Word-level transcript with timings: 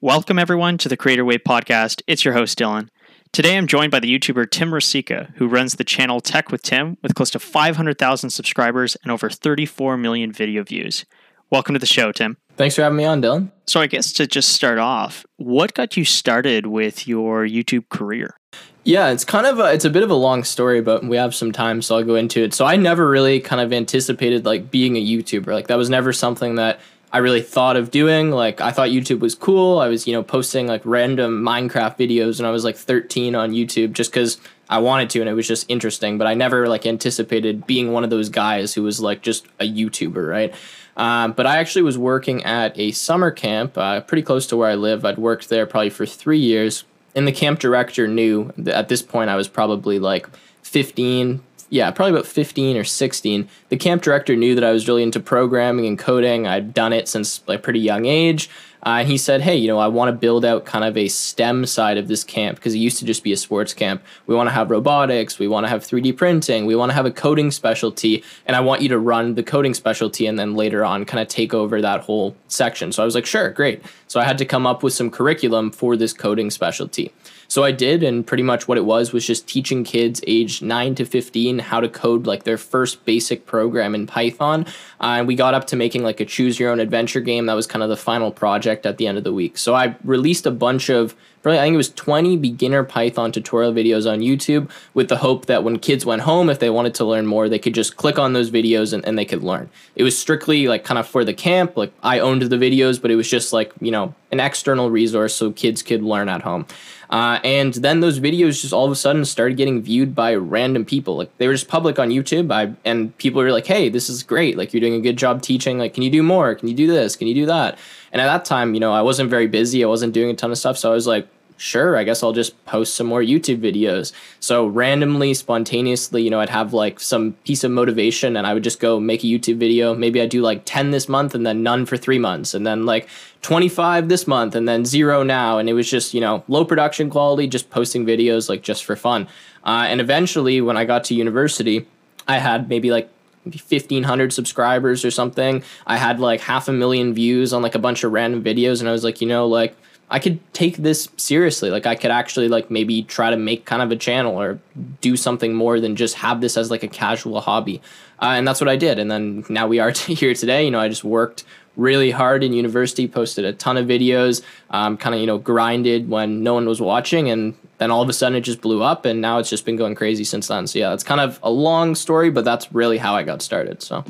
Welcome, 0.00 0.38
everyone, 0.38 0.78
to 0.78 0.88
the 0.88 0.96
Creator 0.96 1.24
Wave 1.24 1.42
podcast. 1.44 2.02
It's 2.06 2.24
your 2.24 2.32
host, 2.32 2.56
Dylan. 2.56 2.88
Today, 3.32 3.56
I'm 3.56 3.66
joined 3.66 3.90
by 3.90 3.98
the 3.98 4.06
YouTuber 4.16 4.48
Tim 4.48 4.70
Ruscica, 4.70 5.34
who 5.34 5.48
runs 5.48 5.74
the 5.74 5.82
channel 5.82 6.20
Tech 6.20 6.52
with 6.52 6.62
Tim 6.62 6.96
with 7.02 7.16
close 7.16 7.30
to 7.30 7.40
500,000 7.40 8.30
subscribers 8.30 8.96
and 9.02 9.10
over 9.10 9.28
34 9.28 9.96
million 9.96 10.30
video 10.30 10.62
views. 10.62 11.04
Welcome 11.50 11.72
to 11.72 11.80
the 11.80 11.86
show, 11.86 12.12
Tim. 12.12 12.36
Thanks 12.56 12.76
for 12.76 12.82
having 12.82 12.96
me 12.96 13.06
on, 13.06 13.20
Dylan. 13.20 13.50
So, 13.66 13.80
I 13.80 13.88
guess 13.88 14.12
to 14.12 14.28
just 14.28 14.50
start 14.50 14.78
off, 14.78 15.26
what 15.36 15.74
got 15.74 15.96
you 15.96 16.04
started 16.04 16.66
with 16.66 17.08
your 17.08 17.44
YouTube 17.44 17.88
career? 17.88 18.38
Yeah, 18.84 19.10
it's 19.10 19.24
kind 19.24 19.48
of 19.48 19.58
a, 19.58 19.72
it's 19.72 19.84
a 19.84 19.90
bit 19.90 20.04
of 20.04 20.12
a 20.12 20.14
long 20.14 20.44
story, 20.44 20.80
but 20.80 21.02
we 21.02 21.16
have 21.16 21.34
some 21.34 21.50
time, 21.50 21.82
so 21.82 21.96
I'll 21.96 22.04
go 22.04 22.14
into 22.14 22.40
it. 22.40 22.54
So 22.54 22.64
I 22.64 22.76
never 22.76 23.10
really 23.10 23.40
kind 23.40 23.60
of 23.60 23.72
anticipated 23.72 24.46
like 24.46 24.70
being 24.70 24.94
a 24.96 25.04
YouTuber. 25.04 25.48
Like 25.48 25.66
that 25.66 25.76
was 25.76 25.90
never 25.90 26.12
something 26.12 26.54
that 26.54 26.78
I 27.12 27.18
really 27.18 27.40
thought 27.40 27.76
of 27.76 27.90
doing. 27.90 28.30
Like 28.30 28.60
I 28.60 28.70
thought 28.70 28.90
YouTube 28.90 29.20
was 29.20 29.34
cool. 29.34 29.78
I 29.78 29.88
was, 29.88 30.06
you 30.06 30.12
know, 30.12 30.22
posting 30.22 30.66
like 30.66 30.82
random 30.84 31.42
Minecraft 31.42 31.96
videos 31.98 32.38
when 32.38 32.46
I 32.46 32.50
was 32.50 32.64
like 32.64 32.76
13 32.76 33.34
on 33.34 33.52
YouTube 33.52 33.92
just 33.92 34.12
cuz 34.12 34.38
I 34.68 34.78
wanted 34.78 35.08
to 35.10 35.20
and 35.20 35.28
it 35.28 35.32
was 35.32 35.48
just 35.48 35.64
interesting, 35.70 36.18
but 36.18 36.26
I 36.26 36.34
never 36.34 36.68
like 36.68 36.84
anticipated 36.84 37.66
being 37.66 37.92
one 37.92 38.04
of 38.04 38.10
those 38.10 38.28
guys 38.28 38.74
who 38.74 38.82
was 38.82 39.00
like 39.00 39.22
just 39.22 39.46
a 39.58 39.64
YouTuber, 39.64 40.28
right? 40.28 40.54
Um, 40.98 41.32
but 41.32 41.46
I 41.46 41.58
actually 41.58 41.82
was 41.82 41.96
working 41.96 42.44
at 42.44 42.78
a 42.78 42.90
summer 42.90 43.30
camp 43.30 43.78
uh, 43.78 44.00
pretty 44.00 44.22
close 44.22 44.46
to 44.48 44.56
where 44.56 44.68
I 44.68 44.74
live. 44.74 45.04
I'd 45.04 45.16
worked 45.16 45.48
there 45.48 45.64
probably 45.64 45.90
for 45.90 46.04
three 46.04 46.40
years. 46.40 46.84
And 47.14 47.26
the 47.26 47.32
camp 47.32 47.60
director 47.60 48.06
knew 48.06 48.52
at 48.66 48.88
this 48.88 49.00
point 49.00 49.30
I 49.30 49.36
was 49.36 49.48
probably 49.48 49.98
like 49.98 50.28
15, 50.62 51.40
yeah, 51.70 51.90
probably 51.90 52.12
about 52.12 52.26
15 52.26 52.76
or 52.76 52.84
16, 52.84 53.48
the 53.68 53.76
camp 53.76 54.02
director 54.02 54.34
knew 54.36 54.54
that 54.54 54.64
I 54.64 54.72
was 54.72 54.88
really 54.88 55.02
into 55.02 55.20
programming 55.20 55.86
and 55.86 55.98
coding. 55.98 56.46
I'd 56.46 56.72
done 56.72 56.92
it 56.92 57.08
since 57.08 57.42
a 57.46 57.58
pretty 57.58 57.80
young 57.80 58.06
age. 58.06 58.48
Uh, 58.86 58.98
and 59.00 59.08
he 59.08 59.18
said, 59.18 59.40
Hey, 59.40 59.56
you 59.56 59.66
know, 59.66 59.78
I 59.78 59.88
want 59.88 60.08
to 60.08 60.12
build 60.12 60.44
out 60.44 60.64
kind 60.64 60.84
of 60.84 60.96
a 60.96 61.08
STEM 61.08 61.66
side 61.66 61.98
of 61.98 62.08
this 62.08 62.22
camp 62.22 62.56
because 62.56 62.74
it 62.74 62.78
used 62.78 62.98
to 62.98 63.04
just 63.04 63.24
be 63.24 63.32
a 63.32 63.36
sports 63.36 63.74
camp. 63.74 64.02
We 64.26 64.34
want 64.34 64.48
to 64.48 64.52
have 64.52 64.70
robotics, 64.70 65.38
we 65.38 65.48
want 65.48 65.64
to 65.64 65.68
have 65.68 65.82
3D 65.82 66.16
printing, 66.16 66.64
we 66.64 66.76
want 66.76 66.90
to 66.90 66.94
have 66.94 67.04
a 67.04 67.10
coding 67.10 67.50
specialty, 67.50 68.22
and 68.46 68.54
I 68.54 68.60
want 68.60 68.82
you 68.82 68.88
to 68.90 68.98
run 68.98 69.34
the 69.34 69.42
coding 69.42 69.74
specialty 69.74 70.26
and 70.26 70.38
then 70.38 70.54
later 70.54 70.84
on 70.84 71.04
kind 71.04 71.20
of 71.20 71.28
take 71.28 71.52
over 71.52 71.82
that 71.82 72.02
whole 72.02 72.36
section. 72.46 72.92
So 72.92 73.02
I 73.02 73.04
was 73.04 73.16
like, 73.16 73.26
Sure, 73.26 73.50
great. 73.50 73.82
So 74.06 74.20
I 74.20 74.24
had 74.24 74.38
to 74.38 74.44
come 74.44 74.66
up 74.66 74.82
with 74.82 74.92
some 74.92 75.10
curriculum 75.10 75.72
for 75.72 75.96
this 75.96 76.12
coding 76.12 76.50
specialty. 76.50 77.12
So 77.50 77.64
I 77.64 77.72
did, 77.72 78.02
and 78.02 78.26
pretty 78.26 78.42
much 78.42 78.68
what 78.68 78.76
it 78.76 78.84
was 78.84 79.14
was 79.14 79.26
just 79.26 79.48
teaching 79.48 79.82
kids 79.82 80.20
aged 80.26 80.62
9 80.62 80.94
to 80.96 81.06
15 81.06 81.60
how 81.60 81.80
to 81.80 81.88
code 81.88 82.26
like 82.26 82.42
their 82.42 82.58
first 82.58 83.06
basic 83.06 83.46
program 83.46 83.94
in 83.94 84.06
Python. 84.06 84.66
Uh, 85.00 85.16
and 85.18 85.26
we 85.26 85.34
got 85.34 85.54
up 85.54 85.66
to 85.68 85.76
making 85.76 86.02
like 86.02 86.20
a 86.20 86.26
choose 86.26 86.60
your 86.60 86.70
own 86.70 86.78
adventure 86.78 87.22
game. 87.22 87.46
That 87.46 87.54
was 87.54 87.66
kind 87.66 87.82
of 87.82 87.88
the 87.88 87.96
final 87.96 88.30
project 88.30 88.84
at 88.84 88.98
the 88.98 89.06
end 89.06 89.16
of 89.16 89.24
the 89.24 89.32
week. 89.32 89.56
So 89.56 89.74
I 89.74 89.96
released 90.04 90.44
a 90.44 90.50
bunch 90.50 90.90
of 90.90 91.16
I 91.44 91.56
think 91.56 91.74
it 91.74 91.78
was 91.78 91.90
20 91.90 92.36
beginner 92.36 92.84
Python 92.84 93.32
tutorial 93.32 93.72
videos 93.72 94.10
on 94.10 94.20
YouTube 94.20 94.70
with 94.94 95.08
the 95.08 95.18
hope 95.18 95.46
that 95.46 95.64
when 95.64 95.78
kids 95.78 96.04
went 96.04 96.22
home, 96.22 96.50
if 96.50 96.58
they 96.58 96.70
wanted 96.70 96.94
to 96.96 97.04
learn 97.04 97.26
more, 97.26 97.48
they 97.48 97.58
could 97.58 97.74
just 97.74 97.96
click 97.96 98.18
on 98.18 98.32
those 98.32 98.50
videos 98.50 98.92
and, 98.92 99.04
and 99.06 99.18
they 99.18 99.24
could 99.24 99.42
learn. 99.42 99.70
It 99.94 100.02
was 100.02 100.18
strictly 100.18 100.68
like 100.68 100.84
kind 100.84 100.98
of 100.98 101.06
for 101.06 101.24
the 101.24 101.34
camp. 101.34 101.76
Like 101.76 101.92
I 102.02 102.18
owned 102.18 102.42
the 102.42 102.56
videos, 102.56 103.00
but 103.00 103.10
it 103.10 103.16
was 103.16 103.30
just 103.30 103.52
like, 103.52 103.72
you 103.80 103.90
know, 103.90 104.14
an 104.30 104.40
external 104.40 104.90
resource 104.90 105.34
so 105.34 105.52
kids 105.52 105.82
could 105.82 106.02
learn 106.02 106.28
at 106.28 106.42
home. 106.42 106.66
Uh, 107.10 107.40
and 107.42 107.74
then 107.74 108.00
those 108.00 108.20
videos 108.20 108.60
just 108.60 108.72
all 108.72 108.84
of 108.84 108.92
a 108.92 108.96
sudden 108.96 109.24
started 109.24 109.56
getting 109.56 109.80
viewed 109.80 110.14
by 110.14 110.34
random 110.34 110.84
people. 110.84 111.16
Like 111.16 111.36
they 111.38 111.46
were 111.46 111.54
just 111.54 111.68
public 111.68 111.98
on 111.98 112.10
YouTube, 112.10 112.52
I, 112.52 112.74
and 112.84 113.16
people 113.18 113.40
were 113.40 113.50
like, 113.50 113.66
"Hey, 113.66 113.88
this 113.88 114.10
is 114.10 114.22
great! 114.22 114.58
Like 114.58 114.74
you're 114.74 114.80
doing 114.80 114.94
a 114.94 115.00
good 115.00 115.16
job 115.16 115.40
teaching. 115.40 115.78
Like, 115.78 115.94
can 115.94 116.02
you 116.02 116.10
do 116.10 116.22
more? 116.22 116.54
Can 116.54 116.68
you 116.68 116.74
do 116.74 116.86
this? 116.86 117.16
Can 117.16 117.26
you 117.26 117.34
do 117.34 117.46
that?" 117.46 117.78
And 118.12 118.20
at 118.20 118.26
that 118.26 118.44
time, 118.44 118.74
you 118.74 118.80
know, 118.80 118.92
I 118.92 119.02
wasn't 119.02 119.30
very 119.30 119.46
busy. 119.46 119.82
I 119.82 119.86
wasn't 119.86 120.12
doing 120.12 120.30
a 120.30 120.34
ton 120.34 120.50
of 120.50 120.58
stuff, 120.58 120.76
so 120.76 120.90
I 120.90 120.94
was 120.94 121.06
like, 121.06 121.26
sure, 121.58 121.96
I 121.96 122.04
guess 122.04 122.22
I'll 122.22 122.32
just 122.32 122.64
post 122.64 122.94
some 122.94 123.06
more 123.06 123.20
YouTube 123.20 123.60
videos. 123.60 124.12
So 124.40 124.66
randomly, 124.66 125.34
spontaneously, 125.34 126.22
you 126.22 126.30
know, 126.30 126.40
I'd 126.40 126.48
have 126.48 126.72
like 126.72 127.00
some 127.00 127.32
piece 127.44 127.64
of 127.64 127.70
motivation 127.70 128.36
and 128.36 128.46
I 128.46 128.54
would 128.54 128.64
just 128.64 128.80
go 128.80 128.98
make 128.98 129.24
a 129.24 129.26
YouTube 129.26 129.58
video. 129.58 129.94
Maybe 129.94 130.22
I'd 130.22 130.30
do 130.30 130.40
like 130.40 130.62
10 130.64 130.92
this 130.92 131.08
month 131.08 131.34
and 131.34 131.44
then 131.44 131.62
none 131.62 131.84
for 131.84 131.96
three 131.96 132.18
months 132.18 132.54
and 132.54 132.66
then 132.66 132.86
like 132.86 133.08
25 133.42 134.08
this 134.08 134.26
month 134.26 134.54
and 134.54 134.68
then 134.68 134.84
zero 134.84 135.22
now. 135.22 135.58
And 135.58 135.68
it 135.68 135.74
was 135.74 135.90
just, 135.90 136.14
you 136.14 136.20
know, 136.20 136.44
low 136.48 136.64
production 136.64 137.10
quality, 137.10 137.48
just 137.48 137.70
posting 137.70 138.06
videos 138.06 138.48
like 138.48 138.62
just 138.62 138.84
for 138.84 138.96
fun. 138.96 139.28
Uh, 139.64 139.84
and 139.88 140.00
eventually, 140.00 140.60
when 140.60 140.76
I 140.76 140.84
got 140.84 141.04
to 141.04 141.14
university, 141.14 141.86
I 142.26 142.38
had 142.38 142.68
maybe 142.68 142.90
like 142.90 143.10
1500 143.44 144.32
subscribers 144.32 145.04
or 145.04 145.10
something. 145.10 145.62
I 145.86 145.96
had 145.96 146.20
like 146.20 146.40
half 146.40 146.68
a 146.68 146.72
million 146.72 147.14
views 147.14 147.52
on 147.52 147.62
like 147.62 147.74
a 147.74 147.78
bunch 147.78 148.04
of 148.04 148.12
random 148.12 148.42
videos. 148.42 148.80
And 148.80 148.88
I 148.88 148.92
was 148.92 149.04
like, 149.04 149.20
you 149.20 149.26
know, 149.26 149.46
like, 149.46 149.76
I 150.10 150.18
could 150.18 150.40
take 150.54 150.78
this 150.78 151.08
seriously. 151.16 151.70
Like 151.70 151.86
I 151.86 151.94
could 151.94 152.10
actually 152.10 152.48
like 152.48 152.70
maybe 152.70 153.02
try 153.02 153.30
to 153.30 153.36
make 153.36 153.64
kind 153.64 153.82
of 153.82 153.90
a 153.90 153.96
channel 153.96 154.40
or 154.40 154.58
do 155.00 155.16
something 155.16 155.54
more 155.54 155.80
than 155.80 155.96
just 155.96 156.16
have 156.16 156.40
this 156.40 156.56
as 156.56 156.70
like 156.70 156.82
a 156.82 156.88
casual 156.88 157.40
hobby. 157.40 157.82
Uh, 158.20 158.32
and 158.36 158.48
that's 158.48 158.60
what 158.60 158.68
I 158.68 158.76
did. 158.76 158.98
And 158.98 159.10
then 159.10 159.44
now 159.48 159.66
we 159.66 159.78
are 159.78 159.92
t- 159.92 160.14
here 160.22 160.34
today. 160.34 160.64
You 160.64 160.70
know, 160.70 160.80
I 160.80 160.88
just 160.88 161.04
worked 161.04 161.44
really 161.76 162.10
hard 162.10 162.42
in 162.42 162.52
university, 162.52 163.06
posted 163.06 163.44
a 163.44 163.52
ton 163.52 163.76
of 163.76 163.86
videos, 163.86 164.42
um, 164.70 164.96
kind 164.96 165.14
of 165.14 165.20
you 165.20 165.26
know 165.26 165.38
grinded 165.38 166.08
when 166.08 166.42
no 166.42 166.54
one 166.54 166.66
was 166.66 166.80
watching, 166.80 167.30
and 167.30 167.54
then 167.78 167.90
all 167.90 168.02
of 168.02 168.08
a 168.08 168.12
sudden 168.12 168.36
it 168.36 168.40
just 168.42 168.60
blew 168.60 168.82
up, 168.82 169.04
and 169.04 169.20
now 169.20 169.38
it's 169.38 169.48
just 169.48 169.64
been 169.64 169.76
going 169.76 169.94
crazy 169.94 170.24
since 170.24 170.48
then. 170.48 170.66
So 170.66 170.78
yeah, 170.78 170.92
it's 170.92 171.04
kind 171.04 171.20
of 171.20 171.38
a 171.42 171.50
long 171.50 171.94
story, 171.94 172.30
but 172.30 172.44
that's 172.44 172.72
really 172.72 172.98
how 172.98 173.14
I 173.14 173.22
got 173.22 173.40
started. 173.40 173.82
So. 173.82 174.04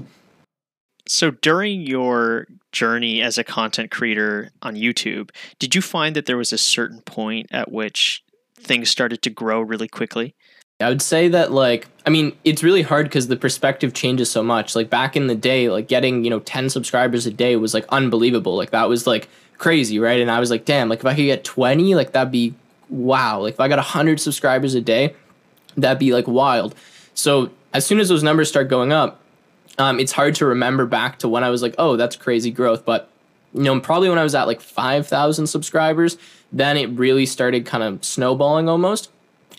So 1.09 1.31
during 1.31 1.81
your 1.81 2.47
journey 2.73 3.23
as 3.23 3.39
a 3.39 3.45
content 3.45 3.91
creator 3.91 4.51
on 4.63 4.77
YouTube, 4.77 5.31
did 5.59 5.75
you 5.75 5.83
find 5.83 6.15
that 6.17 6.27
there 6.27 6.37
was 6.37 6.53
a 6.53 6.59
certain 6.59 7.01
point 7.01 7.49
at 7.51 7.73
which 7.73 8.23
things 8.57 8.91
started 8.91 9.23
to 9.23 9.31
grow 9.31 9.61
really 9.61 9.89
quickly? 9.89 10.35
I 10.81 10.89
would 10.89 11.03
say 11.03 11.27
that 11.29 11.51
like 11.51 11.89
I 12.07 12.11
mean 12.11 12.37
it's 12.45 12.63
really 12.63 12.83
hard 12.83 13.07
because 13.07 13.27
the 13.27 13.37
perspective 13.37 13.95
changes 13.95 14.31
so 14.31 14.43
much. 14.43 14.77
Like 14.77 14.89
back 14.91 15.17
in 15.17 15.27
the 15.27 15.35
day, 15.35 15.69
like 15.71 15.89
getting 15.89 16.23
you 16.23 16.31
know 16.31 16.41
ten 16.41 16.71
subscribers 16.71 17.27
a 17.27 17.33
day 17.33 17.57
was 17.57 17.75
like 17.75 17.85
unbelievable. 17.89 18.57
Like 18.57 18.71
that 18.71 18.89
was 18.89 19.07
like 19.07 19.29
crazy, 19.57 19.99
right? 19.99 20.21
And 20.21 20.31
I 20.31 20.39
was 20.39 20.51
like, 20.51 20.65
damn, 20.65 20.89
like 20.89 21.01
if 21.01 21.07
I 21.07 21.15
could 21.15 21.25
get 21.25 21.43
twenty, 21.43 21.97
like 21.97 22.13
that'd 22.13 22.31
be 22.31 22.55
wow. 22.89 23.41
Like 23.41 23.55
if 23.55 23.61
I 23.61 23.67
got 23.67 23.81
hundred 23.81 24.21
subscribers 24.21 24.75
a 24.75 24.81
day, 24.81 25.15
that'd 25.77 25.99
be 25.99 26.13
like 26.13 26.29
wild. 26.29 26.77
So 27.15 27.51
as 27.73 27.85
soon 27.85 27.99
as 27.99 28.09
those 28.09 28.23
numbers 28.23 28.49
start 28.49 28.69
going 28.69 28.93
up, 28.93 29.21
um, 29.79 30.01
it's 30.01 30.13
hard 30.13 30.35
to 30.37 30.47
remember 30.47 30.87
back 30.87 31.19
to 31.21 31.29
when 31.29 31.45
I 31.45 31.51
was 31.51 31.63
like, 31.63 31.75
oh, 31.79 31.97
that's 31.97 32.17
crazy 32.17 32.51
growth. 32.51 32.85
But 32.85 33.11
you 33.55 33.63
know, 33.63 33.81
probably 33.81 34.09
when 34.09 34.19
I 34.19 34.23
was 34.23 34.35
at 34.35 34.47
like 34.47 34.61
five 34.61 35.07
thousand 35.07 35.47
subscribers, 35.47 36.19
then 36.53 36.77
it 36.77 36.87
really 36.91 37.27
started 37.27 37.65
kind 37.65 37.83
of 37.83 38.05
snowballing 38.05 38.69
almost. 38.69 39.11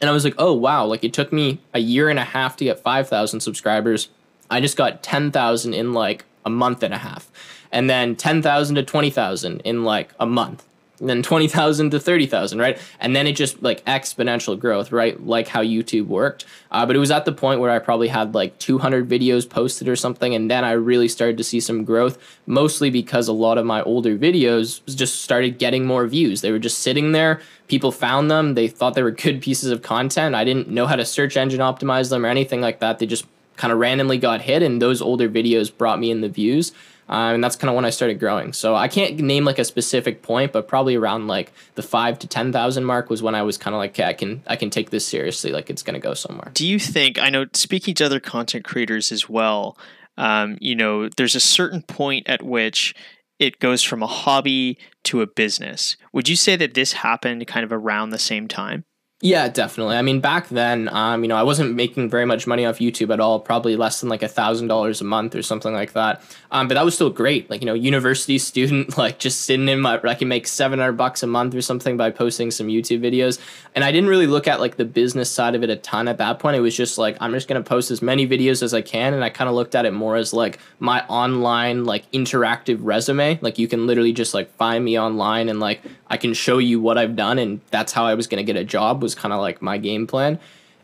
And 0.01 0.09
I 0.09 0.13
was 0.13 0.23
like, 0.23 0.35
oh 0.37 0.53
wow, 0.53 0.85
like 0.85 1.03
it 1.03 1.13
took 1.13 1.33
me 1.33 1.59
a 1.73 1.79
year 1.79 2.09
and 2.09 2.19
a 2.19 2.23
half 2.23 2.55
to 2.57 2.65
get 2.65 2.79
five 2.79 3.07
thousand 3.09 3.39
subscribers. 3.39 4.09
I 4.49 4.61
just 4.61 4.77
got 4.77 5.03
ten 5.03 5.31
thousand 5.31 5.73
in 5.73 5.93
like 5.93 6.25
a 6.45 6.49
month 6.49 6.83
and 6.83 6.93
a 6.93 6.97
half, 6.97 7.31
and 7.71 7.89
then 7.89 8.15
ten 8.15 8.41
thousand 8.41 8.75
to 8.75 8.83
twenty 8.83 9.09
thousand 9.09 9.61
in 9.61 9.83
like 9.83 10.11
a 10.19 10.25
month 10.25 10.68
then 10.99 11.23
20,000 11.23 11.91
to 11.91 11.99
30,000, 11.99 12.59
right? 12.59 12.77
And 12.99 13.15
then 13.15 13.27
it 13.27 13.33
just 13.33 13.61
like 13.63 13.83
exponential 13.85 14.59
growth, 14.59 14.91
right? 14.91 15.23
Like 15.25 15.47
how 15.47 15.61
YouTube 15.61 16.07
worked. 16.07 16.45
Uh, 16.71 16.85
but 16.85 16.95
it 16.95 16.99
was 16.99 17.11
at 17.11 17.25
the 17.25 17.31
point 17.31 17.59
where 17.59 17.71
I 17.71 17.79
probably 17.79 18.09
had 18.09 18.35
like 18.35 18.57
200 18.59 19.07
videos 19.07 19.49
posted 19.49 19.87
or 19.87 19.95
something. 19.95 20.35
And 20.35 20.51
then 20.51 20.63
I 20.63 20.71
really 20.71 21.07
started 21.07 21.37
to 21.37 21.43
see 21.43 21.59
some 21.59 21.83
growth, 21.83 22.17
mostly 22.45 22.89
because 22.89 23.27
a 23.27 23.33
lot 23.33 23.57
of 23.57 23.65
my 23.65 23.81
older 23.83 24.17
videos 24.17 24.83
just 24.93 25.21
started 25.21 25.57
getting 25.57 25.85
more 25.85 26.05
views. 26.07 26.41
They 26.41 26.51
were 26.51 26.59
just 26.59 26.79
sitting 26.79 27.11
there. 27.11 27.41
People 27.67 27.91
found 27.91 28.29
them. 28.29 28.55
They 28.55 28.67
thought 28.67 28.93
they 28.93 29.03
were 29.03 29.11
good 29.11 29.41
pieces 29.41 29.71
of 29.71 29.81
content. 29.81 30.35
I 30.35 30.43
didn't 30.43 30.69
know 30.69 30.87
how 30.87 30.95
to 30.95 31.05
search 31.05 31.37
engine 31.37 31.59
optimize 31.59 32.09
them 32.09 32.25
or 32.25 32.29
anything 32.29 32.61
like 32.61 32.79
that. 32.79 32.99
They 32.99 33.05
just 33.05 33.25
kind 33.59 33.73
of 33.73 33.77
randomly 33.77 34.17
got 34.17 34.41
hit. 34.41 34.63
And 34.63 34.81
those 34.81 35.01
older 35.01 35.29
videos 35.29 35.69
brought 35.75 35.99
me 35.99 36.09
in 36.09 36.21
the 36.21 36.29
views. 36.29 36.71
Um, 37.09 37.35
and 37.35 37.43
that's 37.43 37.55
kind 37.55 37.69
of 37.69 37.75
when 37.75 37.85
I 37.85 37.89
started 37.89 38.19
growing. 38.19 38.53
So 38.53 38.75
I 38.75 38.87
can't 38.87 39.19
name 39.19 39.43
like 39.43 39.57
a 39.57 39.65
specific 39.65 40.21
point, 40.21 40.53
but 40.53 40.67
probably 40.67 40.95
around 40.95 41.27
like 41.27 41.51
the 41.73 41.81
five 41.81 42.19
to 42.19 42.27
ten 42.27 42.53
thousand 42.53 42.85
mark 42.85 43.09
was 43.09 43.23
when 43.23 43.33
I 43.33 43.41
was 43.41 43.57
kind 43.57 43.73
of 43.73 43.79
like, 43.79 43.91
okay, 43.91 44.03
I 44.03 44.13
can 44.13 44.43
I 44.45 44.55
can 44.55 44.69
take 44.69 44.91
this 44.91 45.07
seriously, 45.07 45.51
like 45.51 45.71
it's 45.71 45.81
gonna 45.81 45.99
go 45.99 46.13
somewhere. 46.13 46.51
Do 46.53 46.67
you 46.67 46.77
think 46.77 47.17
I 47.17 47.31
know 47.31 47.47
speaking 47.53 47.95
to 47.95 48.05
other 48.05 48.19
content 48.19 48.63
creators 48.63 49.11
as 49.11 49.27
well? 49.27 49.75
Um, 50.17 50.57
you 50.61 50.75
know, 50.75 51.09
there's 51.09 51.35
a 51.35 51.39
certain 51.39 51.81
point 51.81 52.29
at 52.29 52.43
which 52.43 52.93
it 53.39 53.57
goes 53.59 53.81
from 53.81 54.03
a 54.03 54.07
hobby 54.07 54.77
to 55.05 55.21
a 55.21 55.27
business. 55.27 55.97
Would 56.13 56.29
you 56.29 56.35
say 56.35 56.55
that 56.57 56.75
this 56.75 56.93
happened 56.93 57.47
kind 57.47 57.63
of 57.63 57.71
around 57.71 58.11
the 58.11 58.19
same 58.19 58.47
time? 58.47 58.83
Yeah, 59.21 59.49
definitely. 59.49 59.97
I 59.97 60.01
mean, 60.01 60.21
back 60.21 60.47
then, 60.47 60.87
um, 60.93 61.23
you 61.23 61.27
know, 61.27 61.35
I 61.35 61.43
wasn't 61.43 61.75
making 61.75 62.09
very 62.09 62.23
much 62.23 62.47
money 62.47 62.65
off 62.65 62.79
YouTube 62.79 63.11
at 63.11 63.19
all, 63.19 63.37
probably 63.41 63.75
less 63.75 63.99
than 63.99 64.07
like 64.07 64.23
a 64.23 64.29
thousand 64.29 64.67
dollars 64.67 65.01
a 65.01 65.03
month 65.03 65.35
or 65.35 65.41
something 65.41 65.73
like 65.73 65.91
that. 65.91 66.21
Um, 66.51 66.69
but 66.69 66.75
that 66.75 66.85
was 66.85 66.95
still 66.95 67.09
great. 67.09 67.49
Like, 67.49 67.59
you 67.59 67.65
know, 67.65 67.73
university 67.73 68.37
student, 68.37 68.97
like 68.97 69.19
just 69.19 69.41
sitting 69.41 69.67
in 69.67 69.81
my, 69.81 69.99
I 70.05 70.15
can 70.15 70.29
make 70.29 70.47
700 70.47 70.93
bucks 70.93 71.21
a 71.21 71.27
month 71.27 71.53
or 71.53 71.61
something 71.61 71.97
by 71.97 72.11
posting 72.11 72.49
some 72.49 72.67
YouTube 72.67 73.01
videos. 73.01 73.39
And 73.75 73.83
I 73.83 73.91
didn't 73.91 74.09
really 74.09 74.25
look 74.25 74.47
at 74.47 74.61
like 74.61 74.77
the 74.77 74.85
business 74.85 75.29
side 75.29 75.53
of 75.53 75.63
it 75.63 75.69
a 75.69 75.75
ton 75.75 76.07
at 76.07 76.17
that 76.19 76.39
point. 76.39 76.55
It 76.55 76.61
was 76.61 76.75
just 76.75 76.97
like, 76.97 77.17
I'm 77.19 77.33
just 77.33 77.49
going 77.49 77.61
to 77.61 77.67
post 77.67 77.91
as 77.91 78.01
many 78.01 78.25
videos 78.25 78.63
as 78.63 78.73
I 78.73 78.81
can. 78.81 79.13
And 79.13 79.21
I 79.21 79.29
kind 79.29 79.49
of 79.49 79.55
looked 79.55 79.75
at 79.75 79.85
it 79.85 79.91
more 79.91 80.15
as 80.15 80.31
like 80.31 80.59
my 80.79 81.05
online, 81.07 81.83
like 81.83 82.09
interactive 82.13 82.79
resume. 82.79 83.37
Like, 83.41 83.59
you 83.59 83.67
can 83.67 83.85
literally 83.85 84.13
just 84.13 84.33
like 84.33 84.49
find 84.55 84.85
me 84.85 84.97
online 84.97 85.49
and 85.49 85.59
like, 85.59 85.81
I 86.09 86.17
can 86.17 86.33
show 86.33 86.57
you 86.57 86.81
what 86.81 86.97
I've 86.97 87.15
done, 87.15 87.37
and 87.37 87.61
that's 87.69 87.93
how 87.93 88.05
I 88.05 88.15
was 88.15 88.25
going 88.25 88.43
to 88.43 88.53
get 88.53 88.59
a 88.59 88.65
job. 88.65 89.03
Was 89.09 89.15
kind 89.15 89.33
of 89.33 89.41
like 89.41 89.59
my 89.59 89.79
game 89.79 90.05
plan. 90.05 90.39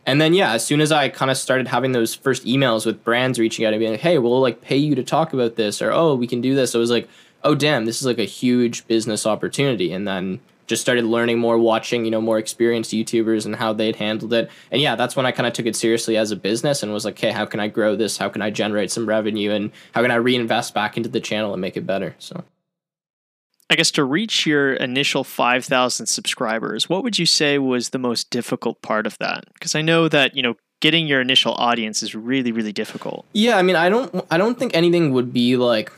And 0.05 0.19
then 0.19 0.33
yeah, 0.33 0.53
as 0.53 0.65
soon 0.65 0.81
as 0.81 0.91
I 0.91 1.09
kind 1.09 1.29
of 1.29 1.37
started 1.37 1.67
having 1.67 1.91
those 1.91 2.15
first 2.15 2.43
emails 2.45 2.85
with 2.85 3.03
brands 3.03 3.37
reaching 3.39 3.65
out 3.65 3.73
and 3.73 3.79
being 3.79 3.91
like, 3.91 4.01
"Hey, 4.01 4.17
we'll 4.17 4.41
like 4.41 4.61
pay 4.61 4.77
you 4.77 4.95
to 4.95 5.03
talk 5.03 5.33
about 5.33 5.55
this," 5.55 5.81
or 5.81 5.91
"Oh, 5.91 6.15
we 6.15 6.27
can 6.27 6.41
do 6.41 6.55
this," 6.55 6.73
I 6.73 6.79
was 6.79 6.91
like, 6.91 7.07
"Oh, 7.43 7.55
damn, 7.55 7.85
this 7.85 7.99
is 7.99 8.05
like 8.07 8.19
a 8.19 8.25
huge 8.25 8.87
business 8.87 9.25
opportunity." 9.27 9.91
And 9.91 10.07
then 10.07 10.39
just 10.67 10.81
started 10.81 11.05
learning 11.05 11.37
more, 11.37 11.57
watching 11.57 12.05
you 12.05 12.11
know 12.11 12.21
more 12.21 12.39
experienced 12.39 12.91
YouTubers 12.91 13.45
and 13.45 13.55
how 13.55 13.73
they'd 13.73 13.97
handled 13.97 14.33
it. 14.33 14.49
And 14.71 14.81
yeah, 14.81 14.95
that's 14.95 15.15
when 15.15 15.25
I 15.25 15.31
kind 15.31 15.45
of 15.47 15.53
took 15.53 15.67
it 15.67 15.75
seriously 15.75 16.17
as 16.17 16.31
a 16.31 16.35
business 16.35 16.81
and 16.83 16.93
was 16.93 17.05
like, 17.05 17.15
"Okay, 17.15 17.31
how 17.31 17.45
can 17.45 17.59
I 17.59 17.67
grow 17.67 17.95
this? 17.95 18.17
How 18.17 18.29
can 18.29 18.41
I 18.41 18.49
generate 18.49 18.91
some 18.91 19.07
revenue? 19.07 19.51
And 19.51 19.71
how 19.93 20.01
can 20.01 20.11
I 20.11 20.15
reinvest 20.15 20.73
back 20.73 20.97
into 20.97 21.09
the 21.09 21.19
channel 21.19 21.53
and 21.53 21.61
make 21.61 21.77
it 21.77 21.85
better?" 21.85 22.15
So. 22.19 22.43
I 23.69 23.75
guess 23.75 23.91
to 23.91 24.03
reach 24.03 24.45
your 24.45 24.73
initial 24.73 25.23
5,000 25.23 26.05
subscribers, 26.05 26.87
what 26.87 27.03
would 27.03 27.17
you 27.17 27.25
say 27.25 27.57
was 27.57 27.89
the 27.89 27.97
most 27.97 28.29
difficult 28.29 28.81
part 28.81 29.07
of 29.07 29.17
that? 29.19 29.45
Because 29.53 29.73
I 29.73 29.81
know 29.81 30.07
that, 30.07 30.35
you 30.35 30.43
know, 30.43 30.55
getting 30.81 31.07
your 31.07 31.21
initial 31.21 31.53
audience 31.53 32.03
is 32.03 32.13
really 32.13 32.51
really 32.51 32.73
difficult. 32.73 33.25
Yeah, 33.33 33.57
I 33.57 33.63
mean, 33.63 33.75
I 33.75 33.89
don't 33.89 34.25
I 34.29 34.37
don't 34.37 34.59
think 34.59 34.75
anything 34.75 35.13
would 35.13 35.33
be 35.33 35.57
like 35.57 35.91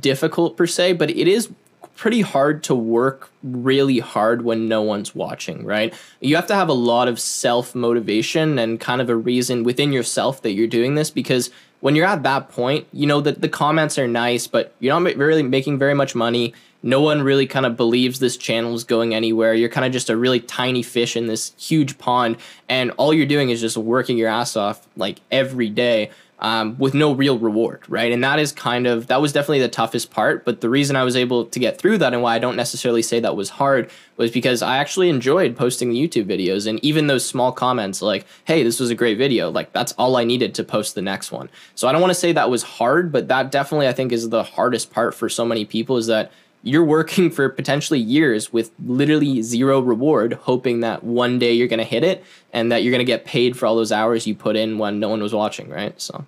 difficult 0.00 0.56
per 0.56 0.66
se, 0.66 0.94
but 0.94 1.10
it 1.10 1.28
is 1.28 1.48
pretty 1.94 2.22
hard 2.22 2.64
to 2.64 2.74
work 2.74 3.30
really 3.42 3.98
hard 3.98 4.42
when 4.42 4.66
no 4.66 4.82
one's 4.82 5.14
watching, 5.14 5.64
right? 5.64 5.94
You 6.20 6.34
have 6.36 6.46
to 6.48 6.54
have 6.54 6.68
a 6.68 6.74
lot 6.74 7.06
of 7.06 7.20
self 7.20 7.74
motivation 7.74 8.58
and 8.58 8.80
kind 8.80 9.00
of 9.00 9.08
a 9.08 9.16
reason 9.16 9.62
within 9.62 9.92
yourself 9.92 10.42
that 10.42 10.52
you're 10.52 10.66
doing 10.66 10.94
this 10.94 11.10
because 11.10 11.50
when 11.80 11.94
you're 11.96 12.06
at 12.06 12.22
that 12.22 12.48
point, 12.48 12.86
you 12.92 13.06
know 13.06 13.20
that 13.20 13.40
the 13.40 13.48
comments 13.48 13.98
are 13.98 14.08
nice, 14.08 14.46
but 14.46 14.74
you're 14.78 14.98
not 14.98 15.16
really 15.16 15.42
making 15.42 15.78
very 15.78 15.94
much 15.94 16.14
money 16.14 16.54
no 16.82 17.00
one 17.00 17.22
really 17.22 17.46
kind 17.46 17.64
of 17.64 17.76
believes 17.76 18.18
this 18.18 18.36
channel 18.36 18.74
is 18.74 18.84
going 18.84 19.14
anywhere. 19.14 19.54
You're 19.54 19.68
kind 19.68 19.86
of 19.86 19.92
just 19.92 20.10
a 20.10 20.16
really 20.16 20.40
tiny 20.40 20.82
fish 20.82 21.16
in 21.16 21.26
this 21.26 21.52
huge 21.56 21.98
pond, 21.98 22.36
and 22.68 22.90
all 22.92 23.14
you're 23.14 23.26
doing 23.26 23.50
is 23.50 23.60
just 23.60 23.76
working 23.76 24.18
your 24.18 24.28
ass 24.28 24.56
off 24.56 24.86
like 24.96 25.20
every 25.30 25.68
day. 25.68 26.10
Um, 26.38 26.76
with 26.76 26.92
no 26.92 27.12
real 27.12 27.38
reward, 27.38 27.82
right? 27.88 28.10
And 28.10 28.24
that 28.24 28.40
is 28.40 28.50
kind 28.50 28.88
of 28.88 29.06
that 29.06 29.20
was 29.20 29.32
definitely 29.32 29.60
the 29.60 29.68
toughest 29.68 30.10
part. 30.10 30.44
But 30.44 30.60
the 30.60 30.68
reason 30.68 30.96
I 30.96 31.04
was 31.04 31.14
able 31.14 31.44
to 31.44 31.58
get 31.60 31.78
through 31.78 31.98
that 31.98 32.14
and 32.14 32.20
why 32.20 32.34
I 32.34 32.40
don't 32.40 32.56
necessarily 32.56 33.00
say 33.00 33.20
that 33.20 33.36
was 33.36 33.48
hard 33.48 33.88
was 34.16 34.32
because 34.32 34.60
I 34.60 34.78
actually 34.78 35.08
enjoyed 35.08 35.54
posting 35.54 35.90
the 35.90 36.08
YouTube 36.08 36.24
videos 36.24 36.66
and 36.66 36.84
even 36.84 37.06
those 37.06 37.24
small 37.24 37.52
comments 37.52 38.02
like, 38.02 38.26
"Hey, 38.44 38.64
this 38.64 38.80
was 38.80 38.90
a 38.90 38.96
great 38.96 39.18
video." 39.18 39.52
Like 39.52 39.72
that's 39.72 39.92
all 39.92 40.16
I 40.16 40.24
needed 40.24 40.52
to 40.56 40.64
post 40.64 40.96
the 40.96 41.00
next 41.02 41.30
one. 41.30 41.48
So 41.76 41.86
I 41.86 41.92
don't 41.92 42.00
want 42.00 42.10
to 42.10 42.18
say 42.18 42.32
that 42.32 42.50
was 42.50 42.64
hard, 42.64 43.12
but 43.12 43.28
that 43.28 43.52
definitely 43.52 43.86
I 43.86 43.92
think 43.92 44.10
is 44.10 44.30
the 44.30 44.42
hardest 44.42 44.90
part 44.90 45.14
for 45.14 45.28
so 45.28 45.44
many 45.44 45.64
people 45.64 45.96
is 45.96 46.08
that 46.08 46.32
you're 46.62 46.84
working 46.84 47.30
for 47.30 47.48
potentially 47.48 47.98
years 47.98 48.52
with 48.52 48.70
literally 48.84 49.42
zero 49.42 49.80
reward, 49.80 50.34
hoping 50.34 50.80
that 50.80 51.02
one 51.02 51.38
day 51.38 51.52
you're 51.52 51.68
going 51.68 51.78
to 51.78 51.84
hit 51.84 52.04
it 52.04 52.24
and 52.52 52.70
that 52.70 52.82
you're 52.82 52.92
going 52.92 53.00
to 53.00 53.04
get 53.04 53.24
paid 53.24 53.56
for 53.56 53.66
all 53.66 53.76
those 53.76 53.92
hours 53.92 54.26
you 54.26 54.34
put 54.34 54.56
in 54.56 54.78
when 54.78 55.00
no 55.00 55.08
one 55.08 55.22
was 55.22 55.34
watching, 55.34 55.68
right? 55.68 56.00
So. 56.00 56.24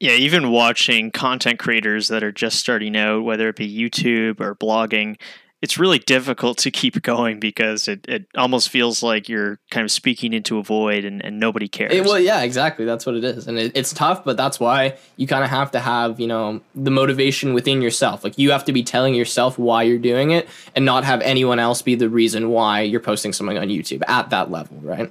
Yeah, 0.00 0.12
even 0.12 0.50
watching 0.50 1.10
content 1.10 1.58
creators 1.58 2.08
that 2.08 2.22
are 2.22 2.32
just 2.32 2.58
starting 2.58 2.96
out, 2.96 3.24
whether 3.24 3.48
it 3.48 3.56
be 3.56 3.72
YouTube 3.72 4.40
or 4.40 4.54
blogging, 4.54 5.16
it's 5.64 5.78
really 5.78 5.98
difficult 5.98 6.58
to 6.58 6.70
keep 6.70 7.00
going 7.00 7.40
because 7.40 7.88
it, 7.88 8.04
it 8.06 8.26
almost 8.36 8.68
feels 8.68 9.02
like 9.02 9.30
you're 9.30 9.58
kind 9.70 9.82
of 9.82 9.90
speaking 9.90 10.34
into 10.34 10.58
a 10.58 10.62
void 10.62 11.06
and, 11.06 11.24
and 11.24 11.40
nobody 11.40 11.68
cares. 11.68 11.90
It, 11.90 12.04
well, 12.04 12.20
yeah, 12.20 12.42
exactly. 12.42 12.84
That's 12.84 13.06
what 13.06 13.14
it 13.14 13.24
is. 13.24 13.48
And 13.48 13.58
it, 13.58 13.72
it's 13.74 13.94
tough, 13.94 14.26
but 14.26 14.36
that's 14.36 14.60
why 14.60 14.98
you 15.16 15.26
kind 15.26 15.42
of 15.42 15.48
have 15.48 15.70
to 15.70 15.80
have, 15.80 16.20
you 16.20 16.26
know, 16.26 16.60
the 16.74 16.90
motivation 16.90 17.54
within 17.54 17.80
yourself. 17.80 18.22
Like 18.24 18.36
you 18.36 18.50
have 18.50 18.66
to 18.66 18.74
be 18.74 18.82
telling 18.82 19.14
yourself 19.14 19.58
why 19.58 19.84
you're 19.84 19.96
doing 19.96 20.32
it 20.32 20.50
and 20.76 20.84
not 20.84 21.02
have 21.04 21.22
anyone 21.22 21.58
else 21.58 21.80
be 21.80 21.94
the 21.94 22.10
reason 22.10 22.50
why 22.50 22.82
you're 22.82 23.00
posting 23.00 23.32
something 23.32 23.56
on 23.56 23.68
YouTube 23.68 24.02
at 24.06 24.28
that 24.28 24.50
level, 24.50 24.76
right? 24.82 25.10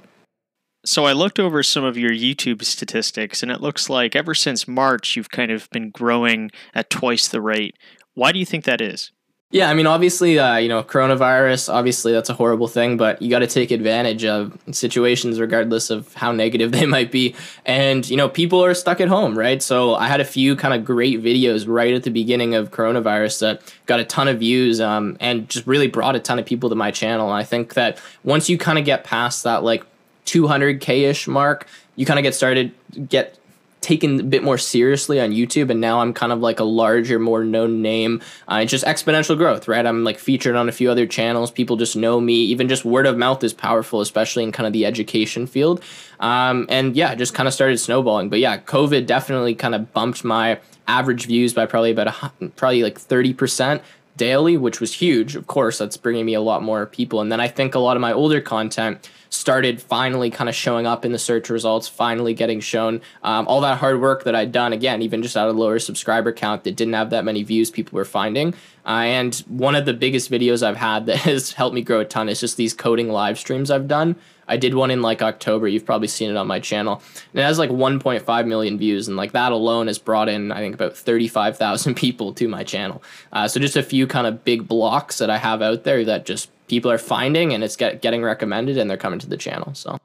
So 0.84 1.04
I 1.04 1.14
looked 1.14 1.40
over 1.40 1.64
some 1.64 1.82
of 1.82 1.98
your 1.98 2.12
YouTube 2.12 2.62
statistics, 2.62 3.42
and 3.42 3.50
it 3.50 3.60
looks 3.60 3.90
like 3.90 4.14
ever 4.14 4.34
since 4.34 4.68
March, 4.68 5.16
you've 5.16 5.30
kind 5.30 5.50
of 5.50 5.68
been 5.70 5.90
growing 5.90 6.52
at 6.76 6.90
twice 6.90 7.26
the 7.26 7.40
rate. 7.40 7.74
Why 8.14 8.30
do 8.30 8.38
you 8.38 8.46
think 8.46 8.64
that 8.66 8.80
is? 8.80 9.10
Yeah, 9.50 9.70
I 9.70 9.74
mean, 9.74 9.86
obviously, 9.86 10.36
uh, 10.36 10.56
you 10.56 10.68
know, 10.68 10.82
coronavirus, 10.82 11.72
obviously, 11.72 12.10
that's 12.10 12.28
a 12.28 12.34
horrible 12.34 12.66
thing, 12.66 12.96
but 12.96 13.22
you 13.22 13.30
got 13.30 13.38
to 13.38 13.46
take 13.46 13.70
advantage 13.70 14.24
of 14.24 14.58
situations 14.72 15.38
regardless 15.38 15.90
of 15.90 16.12
how 16.14 16.32
negative 16.32 16.72
they 16.72 16.86
might 16.86 17.12
be. 17.12 17.36
And, 17.64 18.08
you 18.08 18.16
know, 18.16 18.28
people 18.28 18.64
are 18.64 18.74
stuck 18.74 19.00
at 19.00 19.06
home, 19.06 19.38
right? 19.38 19.62
So 19.62 19.94
I 19.94 20.08
had 20.08 20.20
a 20.20 20.24
few 20.24 20.56
kind 20.56 20.74
of 20.74 20.84
great 20.84 21.22
videos 21.22 21.68
right 21.68 21.94
at 21.94 22.02
the 22.02 22.10
beginning 22.10 22.56
of 22.56 22.72
coronavirus 22.72 23.40
that 23.40 23.74
got 23.86 24.00
a 24.00 24.04
ton 24.04 24.26
of 24.26 24.40
views 24.40 24.80
um, 24.80 25.16
and 25.20 25.48
just 25.48 25.68
really 25.68 25.86
brought 25.86 26.16
a 26.16 26.20
ton 26.20 26.40
of 26.40 26.46
people 26.46 26.68
to 26.70 26.74
my 26.74 26.90
channel. 26.90 27.28
And 27.28 27.36
I 27.36 27.44
think 27.44 27.74
that 27.74 28.00
once 28.24 28.48
you 28.48 28.58
kind 28.58 28.78
of 28.78 28.84
get 28.84 29.04
past 29.04 29.44
that, 29.44 29.62
like, 29.62 29.84
200k 30.26 31.08
ish 31.08 31.28
mark, 31.28 31.68
you 31.94 32.06
kind 32.06 32.18
of 32.18 32.24
get 32.24 32.34
started, 32.34 32.72
get 33.08 33.38
taken 33.84 34.18
a 34.18 34.22
bit 34.22 34.42
more 34.42 34.58
seriously 34.58 35.20
on 35.20 35.30
YouTube, 35.30 35.70
and 35.70 35.80
now 35.80 36.00
I'm 36.00 36.12
kind 36.12 36.32
of 36.32 36.40
like 36.40 36.58
a 36.58 36.64
larger, 36.64 37.18
more 37.18 37.44
known 37.44 37.82
name. 37.82 38.22
Uh, 38.50 38.60
it's 38.62 38.70
just 38.70 38.84
exponential 38.84 39.36
growth, 39.36 39.68
right? 39.68 39.84
I'm 39.84 40.02
like 40.02 40.18
featured 40.18 40.56
on 40.56 40.68
a 40.68 40.72
few 40.72 40.90
other 40.90 41.06
channels. 41.06 41.50
People 41.50 41.76
just 41.76 41.94
know 41.94 42.20
me. 42.20 42.34
Even 42.34 42.68
just 42.68 42.84
word 42.84 43.06
of 43.06 43.16
mouth 43.16 43.44
is 43.44 43.52
powerful, 43.52 44.00
especially 44.00 44.42
in 44.42 44.52
kind 44.52 44.66
of 44.66 44.72
the 44.72 44.86
education 44.86 45.46
field. 45.46 45.82
Um, 46.18 46.66
and 46.68 46.96
yeah, 46.96 47.14
just 47.14 47.34
kind 47.34 47.46
of 47.46 47.54
started 47.54 47.78
snowballing. 47.78 48.30
But 48.30 48.38
yeah, 48.38 48.58
COVID 48.58 49.06
definitely 49.06 49.54
kind 49.54 49.74
of 49.74 49.92
bumped 49.92 50.24
my 50.24 50.58
average 50.88 51.26
views 51.26 51.52
by 51.52 51.66
probably 51.66 51.90
about 51.90 52.08
a, 52.08 52.48
probably 52.56 52.82
like 52.82 52.98
30% 52.98 53.82
daily, 54.16 54.56
which 54.56 54.80
was 54.80 54.94
huge. 54.94 55.36
Of 55.36 55.46
course, 55.46 55.78
that's 55.78 55.96
bringing 55.96 56.24
me 56.24 56.34
a 56.34 56.40
lot 56.40 56.62
more 56.62 56.86
people. 56.86 57.20
And 57.20 57.30
then 57.30 57.40
I 57.40 57.48
think 57.48 57.74
a 57.74 57.78
lot 57.78 57.96
of 57.96 58.00
my 58.00 58.12
older 58.12 58.40
content 58.40 59.10
started 59.34 59.82
finally 59.82 60.30
kind 60.30 60.48
of 60.48 60.54
showing 60.54 60.86
up 60.86 61.04
in 61.04 61.12
the 61.12 61.18
search 61.18 61.50
results, 61.50 61.88
finally 61.88 62.34
getting 62.34 62.60
shown. 62.60 63.00
Um, 63.22 63.46
all 63.48 63.60
that 63.62 63.78
hard 63.78 64.00
work 64.00 64.24
that 64.24 64.34
I'd 64.34 64.52
done, 64.52 64.72
again, 64.72 65.02
even 65.02 65.22
just 65.22 65.36
at 65.36 65.48
a 65.48 65.52
lower 65.52 65.78
subscriber 65.78 66.32
count 66.32 66.64
that 66.64 66.76
didn't 66.76 66.94
have 66.94 67.10
that 67.10 67.24
many 67.24 67.42
views, 67.42 67.70
people 67.70 67.96
were 67.96 68.04
finding. 68.04 68.54
Uh, 68.86 69.02
and 69.04 69.34
one 69.48 69.74
of 69.74 69.86
the 69.86 69.94
biggest 69.94 70.30
videos 70.30 70.62
I've 70.62 70.76
had 70.76 71.06
that 71.06 71.16
has 71.20 71.52
helped 71.52 71.74
me 71.74 71.82
grow 71.82 72.00
a 72.00 72.04
ton 72.04 72.28
is 72.28 72.40
just 72.40 72.56
these 72.56 72.74
coding 72.74 73.08
live 73.08 73.38
streams 73.38 73.70
I've 73.70 73.88
done. 73.88 74.16
I 74.46 74.56
did 74.56 74.74
one 74.74 74.90
in 74.90 75.02
like 75.02 75.22
October. 75.22 75.66
You've 75.66 75.86
probably 75.86 76.08
seen 76.08 76.30
it 76.30 76.36
on 76.36 76.46
my 76.46 76.60
channel. 76.60 77.02
And 77.32 77.40
it 77.40 77.44
has 77.44 77.58
like 77.58 77.70
1.5 77.70 78.46
million 78.46 78.78
views. 78.78 79.08
And 79.08 79.16
like 79.16 79.32
that 79.32 79.52
alone 79.52 79.86
has 79.86 79.98
brought 79.98 80.28
in, 80.28 80.52
I 80.52 80.58
think, 80.58 80.74
about 80.74 80.96
35,000 80.96 81.94
people 81.96 82.34
to 82.34 82.46
my 82.46 82.62
channel. 82.62 83.02
Uh, 83.32 83.48
so 83.48 83.58
just 83.58 83.76
a 83.76 83.82
few 83.82 84.06
kind 84.06 84.26
of 84.26 84.44
big 84.44 84.68
blocks 84.68 85.18
that 85.18 85.30
I 85.30 85.38
have 85.38 85.62
out 85.62 85.84
there 85.84 86.04
that 86.04 86.26
just 86.26 86.50
people 86.68 86.90
are 86.90 86.98
finding 86.98 87.52
and 87.52 87.62
it's 87.64 87.76
get, 87.76 88.02
getting 88.02 88.22
recommended 88.22 88.78
and 88.78 88.88
they're 88.88 88.96
coming 88.96 89.18
to 89.20 89.28
the 89.28 89.36
channel. 89.36 89.74
So. 89.74 89.98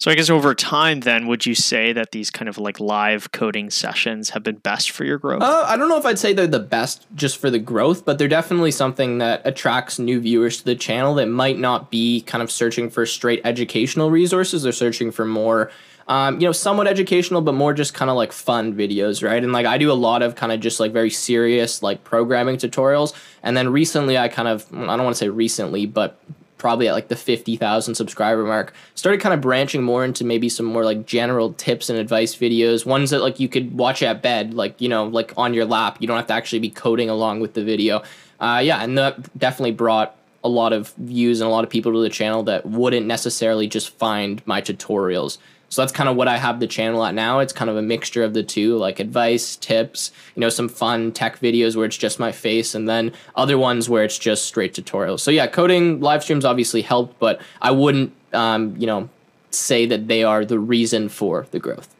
So 0.00 0.12
I 0.12 0.14
guess 0.14 0.30
over 0.30 0.54
time, 0.54 1.00
then, 1.00 1.26
would 1.26 1.44
you 1.44 1.56
say 1.56 1.92
that 1.92 2.12
these 2.12 2.30
kind 2.30 2.48
of 2.48 2.56
like 2.56 2.78
live 2.78 3.32
coding 3.32 3.68
sessions 3.68 4.30
have 4.30 4.44
been 4.44 4.58
best 4.58 4.92
for 4.92 5.04
your 5.04 5.18
growth? 5.18 5.42
Uh, 5.42 5.64
I 5.66 5.76
don't 5.76 5.88
know 5.88 5.98
if 5.98 6.06
I'd 6.06 6.20
say 6.20 6.32
they're 6.32 6.46
the 6.46 6.60
best 6.60 7.08
just 7.16 7.36
for 7.38 7.50
the 7.50 7.58
growth, 7.58 8.04
but 8.04 8.16
they're 8.16 8.28
definitely 8.28 8.70
something 8.70 9.18
that 9.18 9.42
attracts 9.44 9.98
new 9.98 10.20
viewers 10.20 10.58
to 10.58 10.64
the 10.64 10.76
channel 10.76 11.14
that 11.16 11.26
might 11.26 11.58
not 11.58 11.90
be 11.90 12.20
kind 12.20 12.42
of 12.44 12.50
searching 12.52 12.90
for 12.90 13.06
straight 13.06 13.40
educational 13.42 14.08
resources. 14.12 14.62
They're 14.62 14.70
searching 14.70 15.10
for 15.10 15.24
more 15.24 15.72
um, 16.08 16.40
you 16.40 16.46
know, 16.46 16.52
somewhat 16.52 16.86
educational, 16.86 17.42
but 17.42 17.52
more 17.52 17.74
just 17.74 17.92
kind 17.92 18.10
of 18.10 18.16
like 18.16 18.32
fun 18.32 18.74
videos, 18.74 19.22
right? 19.22 19.42
And 19.42 19.52
like 19.52 19.66
I 19.66 19.76
do 19.76 19.92
a 19.92 19.94
lot 19.94 20.22
of 20.22 20.34
kind 20.34 20.52
of 20.52 20.60
just 20.60 20.80
like 20.80 20.92
very 20.92 21.10
serious 21.10 21.82
like 21.82 22.02
programming 22.02 22.56
tutorials. 22.56 23.14
And 23.42 23.56
then 23.56 23.70
recently, 23.70 24.16
I 24.16 24.28
kind 24.28 24.48
of 24.48 24.66
I 24.72 24.96
don't 24.96 25.04
want 25.04 25.14
to 25.14 25.18
say 25.18 25.28
recently, 25.28 25.84
but 25.84 26.18
probably 26.56 26.88
at 26.88 26.92
like 26.92 27.06
the 27.06 27.16
50,000 27.16 27.94
subscriber 27.94 28.44
mark 28.44 28.74
started 28.96 29.20
kind 29.20 29.32
of 29.32 29.40
branching 29.40 29.82
more 29.82 30.04
into 30.04 30.24
maybe 30.24 30.48
some 30.48 30.66
more 30.66 30.84
like 30.84 31.06
general 31.06 31.52
tips 31.52 31.88
and 31.88 31.98
advice 31.98 32.34
videos 32.34 32.84
ones 32.84 33.10
that 33.10 33.20
like 33.20 33.38
you 33.38 33.48
could 33.48 33.78
watch 33.78 34.02
at 34.02 34.22
bed 34.22 34.54
like 34.54 34.80
you 34.80 34.88
know 34.88 35.04
like 35.06 35.32
on 35.36 35.54
your 35.54 35.64
lap 35.64 35.98
you 36.00 36.08
don't 36.08 36.16
have 36.16 36.26
to 36.26 36.32
actually 36.32 36.58
be 36.58 36.68
coding 36.68 37.08
along 37.08 37.38
with 37.38 37.54
the 37.54 37.62
video 37.62 38.02
uh, 38.40 38.60
yeah 38.62 38.82
and 38.82 38.98
that 38.98 39.38
definitely 39.38 39.70
brought 39.70 40.16
a 40.42 40.48
lot 40.48 40.72
of 40.72 40.92
views 40.94 41.40
and 41.40 41.48
a 41.48 41.50
lot 41.50 41.62
of 41.62 41.70
people 41.70 41.92
to 41.92 42.00
the 42.00 42.08
channel 42.08 42.42
that 42.42 42.66
wouldn't 42.66 43.06
necessarily 43.06 43.68
just 43.68 43.90
find 43.90 44.44
my 44.44 44.60
tutorials 44.60 45.38
so 45.70 45.82
that's 45.82 45.92
kind 45.92 46.08
of 46.08 46.16
what 46.16 46.28
I 46.28 46.38
have 46.38 46.60
the 46.60 46.66
channel 46.66 47.04
at 47.04 47.14
now. 47.14 47.40
It's 47.40 47.52
kind 47.52 47.70
of 47.70 47.76
a 47.76 47.82
mixture 47.82 48.24
of 48.24 48.32
the 48.32 48.42
two, 48.42 48.76
like 48.78 49.00
advice, 49.00 49.56
tips, 49.56 50.10
you 50.34 50.40
know, 50.40 50.48
some 50.48 50.68
fun 50.68 51.12
tech 51.12 51.40
videos 51.40 51.76
where 51.76 51.84
it's 51.84 51.96
just 51.96 52.18
my 52.18 52.32
face, 52.32 52.74
and 52.74 52.88
then 52.88 53.12
other 53.34 53.58
ones 53.58 53.88
where 53.88 54.04
it's 54.04 54.18
just 54.18 54.46
straight 54.46 54.74
tutorials. 54.74 55.20
So 55.20 55.30
yeah, 55.30 55.46
coding 55.46 56.00
live 56.00 56.22
streams 56.22 56.44
obviously 56.44 56.82
helped, 56.82 57.18
but 57.18 57.40
I 57.60 57.70
wouldn't, 57.70 58.12
um, 58.32 58.76
you 58.78 58.86
know, 58.86 59.10
say 59.50 59.86
that 59.86 60.08
they 60.08 60.24
are 60.24 60.44
the 60.44 60.58
reason 60.58 61.08
for 61.08 61.46
the 61.50 61.58
growth. 61.58 61.94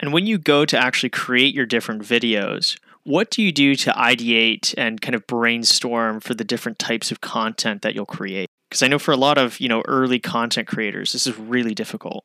And 0.00 0.12
when 0.12 0.26
you 0.26 0.38
go 0.38 0.64
to 0.64 0.76
actually 0.76 1.10
create 1.10 1.54
your 1.54 1.66
different 1.66 2.02
videos, 2.02 2.76
what 3.04 3.30
do 3.30 3.42
you 3.42 3.52
do 3.52 3.74
to 3.76 3.92
ideate 3.92 4.74
and 4.76 5.00
kind 5.00 5.14
of 5.14 5.26
brainstorm 5.26 6.20
for 6.20 6.34
the 6.34 6.44
different 6.44 6.78
types 6.78 7.12
of 7.12 7.20
content 7.20 7.82
that 7.82 7.94
you'll 7.94 8.06
create? 8.06 8.48
Because 8.68 8.82
I 8.82 8.88
know 8.88 8.98
for 8.98 9.12
a 9.12 9.16
lot 9.16 9.38
of 9.38 9.60
you 9.60 9.68
know 9.68 9.82
early 9.86 10.18
content 10.18 10.66
creators, 10.66 11.12
this 11.12 11.28
is 11.28 11.38
really 11.38 11.74
difficult. 11.74 12.24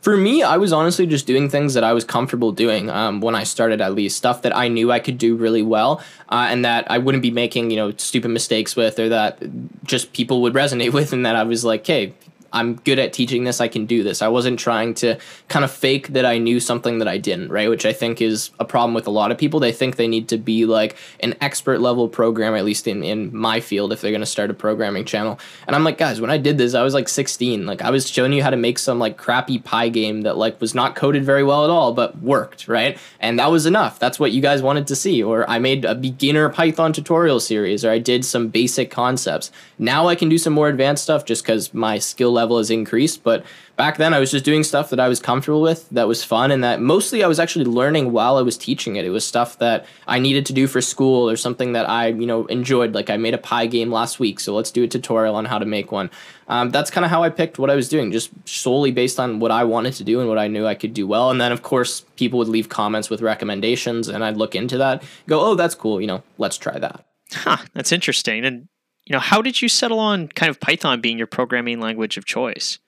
For 0.00 0.16
me, 0.16 0.42
I 0.42 0.56
was 0.56 0.72
honestly 0.72 1.06
just 1.06 1.26
doing 1.26 1.48
things 1.48 1.74
that 1.74 1.84
I 1.84 1.92
was 1.92 2.04
comfortable 2.04 2.52
doing 2.52 2.90
um, 2.90 3.20
when 3.20 3.34
I 3.34 3.44
started, 3.44 3.80
at 3.80 3.94
least. 3.94 4.16
Stuff 4.16 4.42
that 4.42 4.54
I 4.54 4.68
knew 4.68 4.92
I 4.92 4.98
could 4.98 5.18
do 5.18 5.34
really 5.34 5.62
well, 5.62 6.02
uh, 6.28 6.48
and 6.50 6.64
that 6.64 6.90
I 6.90 6.98
wouldn't 6.98 7.22
be 7.22 7.30
making 7.30 7.70
you 7.70 7.76
know 7.76 7.92
stupid 7.96 8.28
mistakes 8.28 8.76
with, 8.76 8.98
or 8.98 9.08
that 9.08 9.38
just 9.84 10.12
people 10.12 10.42
would 10.42 10.52
resonate 10.62 10.92
with, 10.92 11.12
and 11.12 11.24
that 11.24 11.36
I 11.36 11.44
was 11.44 11.64
like, 11.64 11.86
hey, 11.86 12.14
I'm 12.54 12.76
good 12.76 12.98
at 12.98 13.12
teaching 13.12 13.44
this. 13.44 13.60
I 13.60 13.68
can 13.68 13.84
do 13.84 14.02
this. 14.02 14.22
I 14.22 14.28
wasn't 14.28 14.58
trying 14.58 14.94
to 14.94 15.18
kind 15.48 15.64
of 15.64 15.70
fake 15.70 16.08
that 16.08 16.24
I 16.24 16.38
knew 16.38 16.60
something 16.60 17.00
that 17.00 17.08
I 17.08 17.18
didn't, 17.18 17.50
right? 17.50 17.68
Which 17.68 17.84
I 17.84 17.92
think 17.92 18.22
is 18.22 18.50
a 18.60 18.64
problem 18.64 18.94
with 18.94 19.06
a 19.08 19.10
lot 19.10 19.32
of 19.32 19.38
people. 19.38 19.60
They 19.60 19.72
think 19.72 19.96
they 19.96 20.08
need 20.08 20.28
to 20.28 20.38
be 20.38 20.64
like 20.64 20.96
an 21.20 21.34
expert 21.40 21.80
level 21.80 22.08
programmer, 22.08 22.56
at 22.56 22.64
least 22.64 22.86
in, 22.86 23.02
in 23.02 23.36
my 23.36 23.60
field, 23.60 23.92
if 23.92 24.00
they're 24.00 24.12
going 24.12 24.20
to 24.20 24.26
start 24.26 24.50
a 24.50 24.54
programming 24.54 25.04
channel. 25.04 25.38
And 25.66 25.74
I'm 25.74 25.82
like, 25.82 25.98
guys, 25.98 26.20
when 26.20 26.30
I 26.30 26.38
did 26.38 26.56
this, 26.56 26.74
I 26.74 26.82
was 26.82 26.94
like 26.94 27.08
16. 27.08 27.66
Like 27.66 27.82
I 27.82 27.90
was 27.90 28.08
showing 28.08 28.32
you 28.32 28.42
how 28.42 28.50
to 28.50 28.56
make 28.56 28.78
some 28.78 29.00
like 29.00 29.16
crappy 29.16 29.58
Pygame 29.58 30.22
that 30.22 30.36
like 30.36 30.60
was 30.60 30.74
not 30.74 30.94
coded 30.94 31.24
very 31.24 31.42
well 31.42 31.64
at 31.64 31.70
all, 31.70 31.92
but 31.92 32.22
worked, 32.22 32.68
right? 32.68 32.96
And 33.18 33.38
that 33.40 33.50
was 33.50 33.66
enough. 33.66 33.98
That's 33.98 34.20
what 34.20 34.30
you 34.30 34.40
guys 34.40 34.62
wanted 34.62 34.86
to 34.86 34.96
see. 34.96 35.22
Or 35.22 35.48
I 35.50 35.58
made 35.58 35.84
a 35.84 35.96
beginner 35.96 36.48
Python 36.50 36.92
tutorial 36.92 37.40
series, 37.40 37.84
or 37.84 37.90
I 37.90 37.98
did 37.98 38.24
some 38.24 38.48
basic 38.48 38.92
concepts. 38.92 39.50
Now 39.76 40.06
I 40.06 40.14
can 40.14 40.28
do 40.28 40.38
some 40.38 40.52
more 40.52 40.68
advanced 40.68 41.02
stuff 41.02 41.24
just 41.24 41.42
because 41.42 41.74
my 41.74 41.98
skill 41.98 42.30
level 42.30 42.43
level 42.44 42.58
has 42.58 42.70
increased. 42.70 43.22
But 43.24 43.44
back 43.76 43.96
then, 43.96 44.12
I 44.14 44.20
was 44.20 44.30
just 44.30 44.44
doing 44.44 44.62
stuff 44.62 44.90
that 44.90 45.00
I 45.00 45.08
was 45.08 45.20
comfortable 45.20 45.62
with, 45.62 45.88
that 45.90 46.06
was 46.06 46.22
fun, 46.22 46.50
and 46.50 46.62
that 46.62 46.80
mostly 46.80 47.24
I 47.24 47.26
was 47.26 47.40
actually 47.40 47.64
learning 47.64 48.12
while 48.12 48.36
I 48.36 48.42
was 48.42 48.56
teaching 48.58 48.96
it. 48.96 49.04
It 49.04 49.10
was 49.10 49.24
stuff 49.24 49.58
that 49.58 49.86
I 50.06 50.18
needed 50.18 50.44
to 50.46 50.52
do 50.52 50.66
for 50.66 50.80
school 50.80 51.28
or 51.28 51.36
something 51.36 51.72
that 51.72 51.88
I, 51.88 52.08
you 52.08 52.26
know, 52.26 52.46
enjoyed. 52.46 52.94
Like 52.94 53.10
I 53.10 53.16
made 53.16 53.34
a 53.34 53.38
Pygame 53.38 53.90
last 53.90 54.20
week, 54.20 54.40
so 54.40 54.54
let's 54.54 54.70
do 54.70 54.84
a 54.84 54.88
tutorial 54.88 55.34
on 55.34 55.46
how 55.46 55.58
to 55.58 55.66
make 55.66 55.90
one. 55.90 56.10
Um, 56.46 56.70
that's 56.70 56.90
kind 56.90 57.04
of 57.04 57.10
how 57.10 57.22
I 57.22 57.30
picked 57.30 57.58
what 57.58 57.70
I 57.70 57.74
was 57.74 57.88
doing, 57.88 58.12
just 58.12 58.30
solely 58.44 58.92
based 58.92 59.18
on 59.18 59.40
what 59.40 59.50
I 59.50 59.64
wanted 59.64 59.94
to 59.94 60.04
do 60.04 60.20
and 60.20 60.28
what 60.28 60.38
I 60.38 60.48
knew 60.48 60.66
I 60.66 60.74
could 60.74 60.92
do 60.92 61.06
well. 61.06 61.30
And 61.30 61.40
then, 61.40 61.52
of 61.52 61.62
course, 61.62 62.04
people 62.16 62.38
would 62.38 62.48
leave 62.48 62.68
comments 62.68 63.08
with 63.08 63.22
recommendations, 63.22 64.08
and 64.08 64.22
I'd 64.22 64.36
look 64.36 64.54
into 64.54 64.76
that, 64.78 65.02
go, 65.26 65.40
oh, 65.40 65.54
that's 65.54 65.74
cool, 65.74 66.00
you 66.00 66.06
know, 66.06 66.22
let's 66.36 66.58
try 66.58 66.78
that. 66.78 67.04
Huh, 67.32 67.56
that's 67.72 67.92
interesting. 67.92 68.44
And 68.44 68.68
you 69.06 69.12
know, 69.12 69.20
how 69.20 69.42
did 69.42 69.60
you 69.60 69.68
settle 69.68 69.98
on 69.98 70.28
kind 70.28 70.50
of 70.50 70.60
Python 70.60 71.00
being 71.00 71.18
your 71.18 71.26
programming 71.26 71.80
language 71.80 72.16
of 72.16 72.24
choice? 72.24 72.78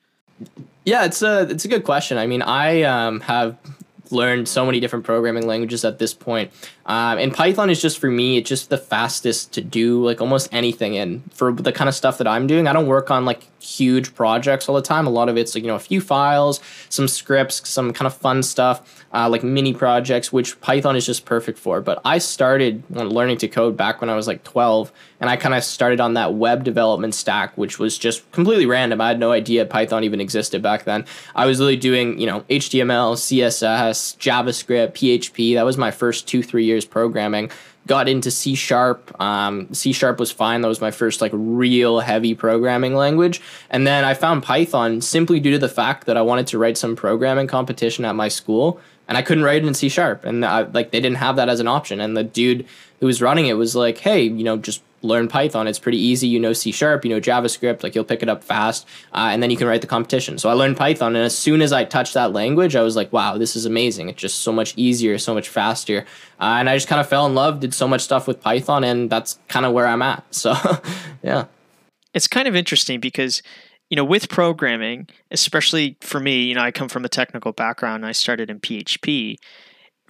Yeah, 0.84 1.04
it's 1.04 1.22
a 1.22 1.42
it's 1.50 1.64
a 1.64 1.68
good 1.68 1.84
question. 1.84 2.18
I 2.18 2.26
mean, 2.26 2.42
I 2.42 2.82
um, 2.82 3.20
have 3.20 3.56
learned 4.12 4.48
so 4.48 4.64
many 4.64 4.80
different 4.80 5.04
programming 5.04 5.46
languages 5.46 5.84
at 5.84 5.98
this 5.98 6.14
point. 6.14 6.50
Um, 6.84 7.18
and 7.18 7.34
Python 7.34 7.70
is 7.70 7.80
just 7.80 7.98
for 7.98 8.10
me, 8.10 8.36
it's 8.36 8.48
just 8.48 8.70
the 8.70 8.78
fastest 8.78 9.52
to 9.54 9.60
do 9.60 10.04
like 10.04 10.20
almost 10.20 10.48
anything 10.52 10.96
And 10.96 11.22
For 11.32 11.52
the 11.52 11.72
kind 11.72 11.88
of 11.88 11.94
stuff 11.94 12.18
that 12.18 12.26
I'm 12.26 12.46
doing, 12.46 12.66
I 12.66 12.72
don't 12.72 12.86
work 12.86 13.10
on 13.10 13.24
like 13.24 13.48
huge 13.60 14.14
projects 14.14 14.68
all 14.68 14.74
the 14.74 14.82
time. 14.82 15.06
A 15.06 15.10
lot 15.10 15.28
of 15.28 15.36
it's 15.36 15.54
like, 15.54 15.64
you 15.64 15.68
know, 15.68 15.74
a 15.74 15.80
few 15.80 16.00
files, 16.00 16.60
some 16.88 17.08
scripts, 17.08 17.68
some 17.68 17.92
kind 17.92 18.06
of 18.06 18.14
fun 18.14 18.42
stuff, 18.42 19.04
uh, 19.12 19.28
like 19.28 19.42
mini 19.42 19.74
projects, 19.74 20.32
which 20.32 20.60
Python 20.60 20.96
is 20.96 21.04
just 21.04 21.24
perfect 21.24 21.58
for. 21.58 21.80
But 21.80 22.00
I 22.04 22.18
started 22.18 22.84
learning 22.90 23.38
to 23.38 23.48
code 23.48 23.76
back 23.76 24.00
when 24.00 24.10
I 24.10 24.14
was 24.14 24.26
like 24.26 24.44
12, 24.44 24.92
and 25.20 25.30
I 25.30 25.36
kind 25.36 25.54
of 25.54 25.64
started 25.64 26.00
on 26.00 26.14
that 26.14 26.34
web 26.34 26.64
development 26.64 27.14
stack, 27.14 27.56
which 27.56 27.78
was 27.78 27.98
just 27.98 28.30
completely 28.32 28.66
random. 28.66 29.00
I 29.00 29.08
had 29.08 29.18
no 29.18 29.32
idea 29.32 29.64
Python 29.64 30.04
even 30.04 30.20
existed 30.20 30.62
back 30.62 30.84
then. 30.84 31.04
I 31.34 31.46
was 31.46 31.60
really 31.60 31.76
doing, 31.76 32.18
you 32.18 32.26
know, 32.26 32.40
HTML, 32.42 33.16
CSS, 33.16 34.16
JavaScript, 34.18 34.92
PHP. 34.92 35.54
That 35.54 35.64
was 35.64 35.76
my 35.76 35.90
first 35.90 36.28
two, 36.28 36.42
three 36.42 36.64
years 36.64 36.84
programming 36.84 37.50
got 37.86 38.08
into 38.08 38.30
C 38.30 38.54
sharp. 38.54 39.18
Um, 39.20 39.72
C 39.72 39.92
sharp 39.92 40.18
was 40.18 40.32
fine. 40.32 40.60
That 40.60 40.68
was 40.68 40.80
my 40.80 40.90
first 40.90 41.20
like 41.20 41.30
real 41.34 42.00
heavy 42.00 42.34
programming 42.34 42.94
language. 42.94 43.40
And 43.70 43.86
then 43.86 44.04
I 44.04 44.14
found 44.14 44.42
Python 44.42 45.00
simply 45.00 45.40
due 45.40 45.52
to 45.52 45.58
the 45.58 45.68
fact 45.68 46.06
that 46.06 46.16
I 46.16 46.22
wanted 46.22 46.46
to 46.48 46.58
write 46.58 46.76
some 46.76 46.96
programming 46.96 47.46
competition 47.46 48.04
at 48.04 48.14
my 48.14 48.28
school, 48.28 48.80
and 49.08 49.16
I 49.16 49.22
couldn't 49.22 49.44
write 49.44 49.62
it 49.62 49.68
in 49.68 49.74
C 49.74 49.88
sharp, 49.88 50.24
and 50.24 50.44
I, 50.44 50.62
like 50.62 50.90
they 50.90 51.00
didn't 51.00 51.18
have 51.18 51.36
that 51.36 51.48
as 51.48 51.60
an 51.60 51.68
option. 51.68 52.00
And 52.00 52.16
the 52.16 52.24
dude 52.24 52.66
who 53.00 53.06
was 53.06 53.22
running 53.22 53.46
it 53.46 53.54
was 53.54 53.76
like, 53.76 53.98
"Hey, 53.98 54.22
you 54.22 54.42
know, 54.42 54.56
just 54.56 54.82
learn 55.02 55.28
Python. 55.28 55.66
It's 55.66 55.78
pretty 55.78 55.98
easy. 55.98 56.26
You 56.28 56.40
know 56.40 56.52
C 56.52 56.72
sharp, 56.72 57.04
you 57.04 57.10
know 57.10 57.20
JavaScript, 57.20 57.82
like 57.82 57.94
you'll 57.94 58.04
pick 58.04 58.22
it 58.22 58.28
up 58.28 58.42
fast, 58.42 58.86
uh, 59.12 59.28
and 59.30 59.42
then 59.42 59.50
you 59.50 59.56
can 59.56 59.66
write 59.66 59.80
the 59.80 59.86
competition. 59.86 60.38
So 60.38 60.48
I 60.48 60.52
learned 60.52 60.76
Python, 60.76 61.16
and 61.16 61.24
as 61.24 61.36
soon 61.36 61.62
as 61.62 61.72
I 61.72 61.84
touched 61.84 62.14
that 62.14 62.32
language, 62.32 62.76
I 62.76 62.82
was 62.82 62.96
like, 62.96 63.12
wow, 63.12 63.38
this 63.38 63.56
is 63.56 63.66
amazing. 63.66 64.08
It's 64.08 64.20
just 64.20 64.40
so 64.40 64.52
much 64.52 64.74
easier, 64.76 65.18
so 65.18 65.34
much 65.34 65.48
faster. 65.48 66.06
Uh, 66.40 66.56
and 66.58 66.68
I 66.68 66.76
just 66.76 66.88
kind 66.88 67.00
of 67.00 67.08
fell 67.08 67.26
in 67.26 67.34
love, 67.34 67.60
did 67.60 67.74
so 67.74 67.88
much 67.88 68.02
stuff 68.02 68.26
with 68.26 68.40
Python, 68.40 68.84
and 68.84 69.10
that's 69.10 69.38
kind 69.48 69.66
of 69.66 69.72
where 69.72 69.86
I'm 69.86 70.02
at. 70.02 70.24
So, 70.34 70.54
yeah. 71.22 71.46
It's 72.14 72.28
kind 72.28 72.48
of 72.48 72.56
interesting 72.56 73.00
because 73.00 73.42
you 73.90 73.96
know, 73.96 74.04
with 74.04 74.28
programming, 74.28 75.08
especially 75.30 75.96
for 76.00 76.18
me, 76.18 76.42
you 76.42 76.54
know, 76.54 76.60
I 76.60 76.72
come 76.72 76.88
from 76.88 77.04
a 77.04 77.08
technical 77.08 77.52
background. 77.52 78.04
I 78.04 78.12
started 78.12 78.50
in 78.50 78.60
PHP. 78.60 79.36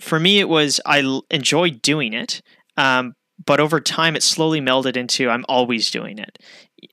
For 0.00 0.18
me, 0.18 0.40
it 0.40 0.48
was 0.48 0.80
I 0.86 1.20
enjoyed 1.30 1.82
doing 1.82 2.12
it, 2.12 2.40
um, 2.76 3.14
but 3.44 3.60
over 3.60 3.80
time 3.80 4.16
it 4.16 4.22
slowly 4.22 4.60
melded 4.60 4.96
into 4.96 5.28
I'm 5.28 5.44
always 5.48 5.90
doing 5.90 6.18
it. 6.18 6.38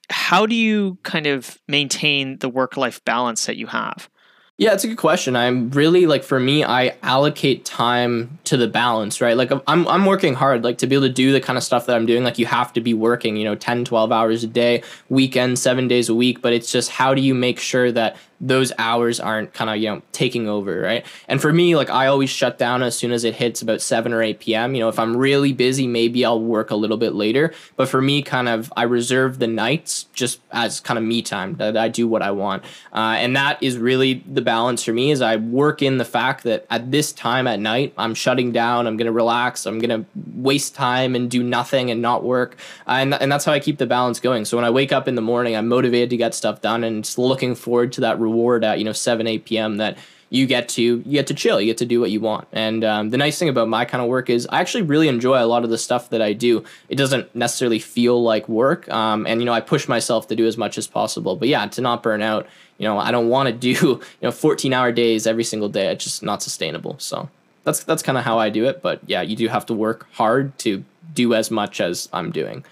How 0.10 0.46
do 0.46 0.56
you 0.56 0.98
kind 1.04 1.28
of 1.28 1.60
maintain 1.68 2.38
the 2.40 2.50
work 2.50 2.78
life 2.78 3.04
balance 3.06 3.46
that 3.46 3.58
you 3.58 3.68
have? 3.68 4.10
Yeah, 4.58 4.74
it's 4.74 4.84
a 4.84 4.88
good 4.88 4.98
question. 4.98 5.36
I'm 5.36 5.72
really 5.72 6.06
like 6.06 6.24
for 6.24 6.40
me, 6.40 6.64
I 6.64 6.96
allocate 7.02 7.66
time 7.66 8.38
to 8.44 8.56
the 8.56 8.68
balance, 8.68 9.20
right? 9.20 9.36
Like 9.36 9.52
I'm 9.68 9.88
I'm 9.88 10.06
working 10.06 10.36
hard 10.36 10.64
like 10.64 10.78
to 10.80 10.88
be 10.88 10.96
able 10.96 11.08
to 11.08 11.14
do 11.14 11.32
the 11.32 11.42
kind 11.42 11.58
of 11.58 11.64
stuff 11.64 11.88
that 11.88 11.96
I'm 11.96 12.06
doing, 12.06 12.24
like 12.24 12.38
you 12.38 12.46
have 12.46 12.72
to 12.74 12.82
be 12.82 12.94
working, 12.94 13.36
you 13.36 13.46
know, 13.46 13.56
10, 13.56 13.84
12 13.84 14.12
hours 14.12 14.44
a 14.44 14.48
day, 14.48 14.84
weekend, 15.10 15.58
7 15.58 15.88
days 15.88 16.08
a 16.08 16.14
week, 16.14 16.44
but 16.44 16.54
it's 16.54 16.72
just 16.72 16.92
how 16.92 17.16
do 17.16 17.22
you 17.22 17.34
make 17.34 17.60
sure 17.60 17.92
that 17.94 18.16
those 18.44 18.74
hours 18.78 19.22
aren't 19.22 19.54
kind 19.54 19.70
of 19.70 19.78
you 19.78 19.90
know 19.90 20.02
taking 20.12 20.50
over 20.50 20.82
right? 20.82 21.06
And 21.30 21.42
for 21.42 21.54
me 21.54 21.76
like 21.78 21.90
i 21.90 22.08
always 22.08 22.30
shut 22.30 22.58
down 22.58 22.84
as 22.84 22.96
soon 22.96 23.14
as 23.14 23.24
it 23.24 23.36
hits 23.36 23.62
about 23.62 23.82
7 23.82 24.12
or 24.12 24.22
8 24.22 24.40
p.m 24.40 24.76
you 24.76 24.82
know 24.82 24.90
if 24.90 25.00
i'm 25.00 25.16
really 25.16 25.54
busy 25.54 25.88
maybe 25.88 26.26
i'll 26.26 26.42
work 26.42 26.70
a 26.70 26.76
little 26.76 26.98
bit 26.98 27.14
later. 27.14 27.54
But 27.78 27.88
for 27.88 28.02
me 28.02 28.22
kind 28.22 28.50
of 28.50 28.72
i 28.76 28.84
reserve 28.84 29.40
the 29.40 29.48
nights 29.48 30.04
just 30.14 30.42
as 30.52 30.82
kind 30.82 30.98
of 30.98 31.06
me 31.06 31.22
time 31.22 31.56
that 31.56 31.78
i 31.78 31.88
do 31.88 32.06
what 32.08 32.22
i 32.22 32.32
want. 32.32 32.64
Uh, 32.92 33.16
and 33.18 33.36
that 33.38 33.64
is 33.64 33.78
really 33.78 34.24
the 34.28 34.42
balance 34.42 34.84
for 34.84 34.92
me 34.92 35.12
is 35.12 35.22
i 35.22 35.38
work 35.38 35.82
in 35.82 35.98
the 35.98 36.06
fact 36.06 36.44
that 36.44 36.66
at 36.70 36.92
this 36.92 37.14
time 37.14 37.48
at 37.48 37.62
night 37.62 37.94
i'm 37.98 38.14
shutting 38.14 38.52
down 38.52 38.88
i'm 38.88 38.98
going 38.98 39.06
to 39.06 39.14
relax 39.14 39.66
i'm 39.66 39.80
going 39.80 40.04
to 40.04 40.06
waste 40.36 40.76
time 40.76 41.16
and 41.16 41.32
do 41.32 41.42
nothing 41.42 41.90
and 41.92 42.02
not 42.02 42.24
work. 42.24 42.58
Uh, 42.88 42.98
and, 43.04 43.14
and 43.14 43.32
that's 43.32 43.46
how 43.46 43.54
i 43.54 43.60
keep 43.60 43.78
the 43.78 43.88
balance 43.88 44.20
going. 44.20 44.44
So 44.44 44.58
when 44.58 44.66
i 44.66 44.70
wake 44.70 44.92
up 44.92 45.08
in 45.08 45.16
the 45.16 45.22
morning 45.22 45.56
i'm 45.56 45.70
motivated 45.70 46.10
to 46.10 46.18
get 46.18 46.36
stuff 46.36 46.60
done 46.60 46.84
and 46.84 47.10
looking 47.18 47.56
forward 47.56 47.94
to 47.94 48.02
that 48.02 48.20
reward 48.20 48.33
reward 48.34 48.64
at 48.64 48.80
you 48.80 48.86
know 48.86 48.92
7 48.92 49.28
8 49.28 49.46
p.m 49.46 49.78
that 49.78 49.98
you 50.34 50.48
get 50.48 50.68
to 50.68 50.82
you 50.82 51.04
get 51.04 51.28
to 51.28 51.34
chill 51.36 51.62
you 51.62 51.68
get 51.68 51.78
to 51.78 51.86
do 51.86 52.02
what 52.02 52.10
you 52.10 52.20
want. 52.20 52.48
And 52.52 52.84
um, 52.84 53.12
the 53.12 53.18
nice 53.18 53.38
thing 53.38 53.50
about 53.50 53.70
my 53.70 53.86
kind 53.86 54.02
of 54.02 54.10
work 54.10 54.32
is 54.32 54.48
i 54.48 54.60
actually 54.60 54.82
really 54.82 55.08
enjoy 55.08 55.42
a 55.42 55.46
lot 55.46 55.64
of 55.64 55.70
the 55.70 55.78
stuff 55.78 56.10
that 56.10 56.24
i 56.24 56.34
do. 56.34 56.64
It 56.90 56.96
doesn't 56.96 57.34
necessarily 57.36 57.78
feel 57.78 58.22
like 58.22 58.50
work 58.50 58.90
um, 58.90 59.28
and 59.28 59.40
you 59.40 59.46
know 59.46 59.54
i 59.54 59.62
push 59.62 59.88
myself 59.88 60.28
to 60.30 60.36
do 60.36 60.48
as 60.48 60.58
much 60.58 60.78
as 60.80 60.88
possible. 60.88 61.36
But 61.36 61.50
yeah 61.50 61.68
to 61.68 61.82
not 61.82 62.02
burn 62.02 62.24
out 62.24 62.48
you 62.80 62.88
know 62.88 62.98
i 62.98 63.12
don't 63.12 63.30
want 63.30 63.48
to 63.48 63.54
do 63.54 63.70
you 64.22 64.24
know 64.24 64.32
14 64.32 64.74
hour 64.74 64.92
days 64.92 65.28
every 65.28 65.44
single 65.44 65.70
day. 65.70 65.88
It's 65.92 66.04
just 66.04 66.24
not 66.24 66.42
sustainable. 66.42 66.96
So 66.98 67.30
that's 67.64 67.84
that's 67.84 68.02
kind 68.02 68.18
of 68.18 68.24
how 68.24 68.40
i 68.40 68.50
do 68.50 68.66
it. 68.66 68.82
But 68.82 69.02
yeah 69.06 69.22
you 69.22 69.36
do 69.36 69.48
have 69.48 69.68
to 69.68 69.76
work 69.76 70.08
hard 70.14 70.58
to 70.60 70.84
do 71.14 71.36
as 71.36 71.52
much 71.52 71.80
as 71.80 72.10
i'm 72.12 72.32
doing. 72.32 72.66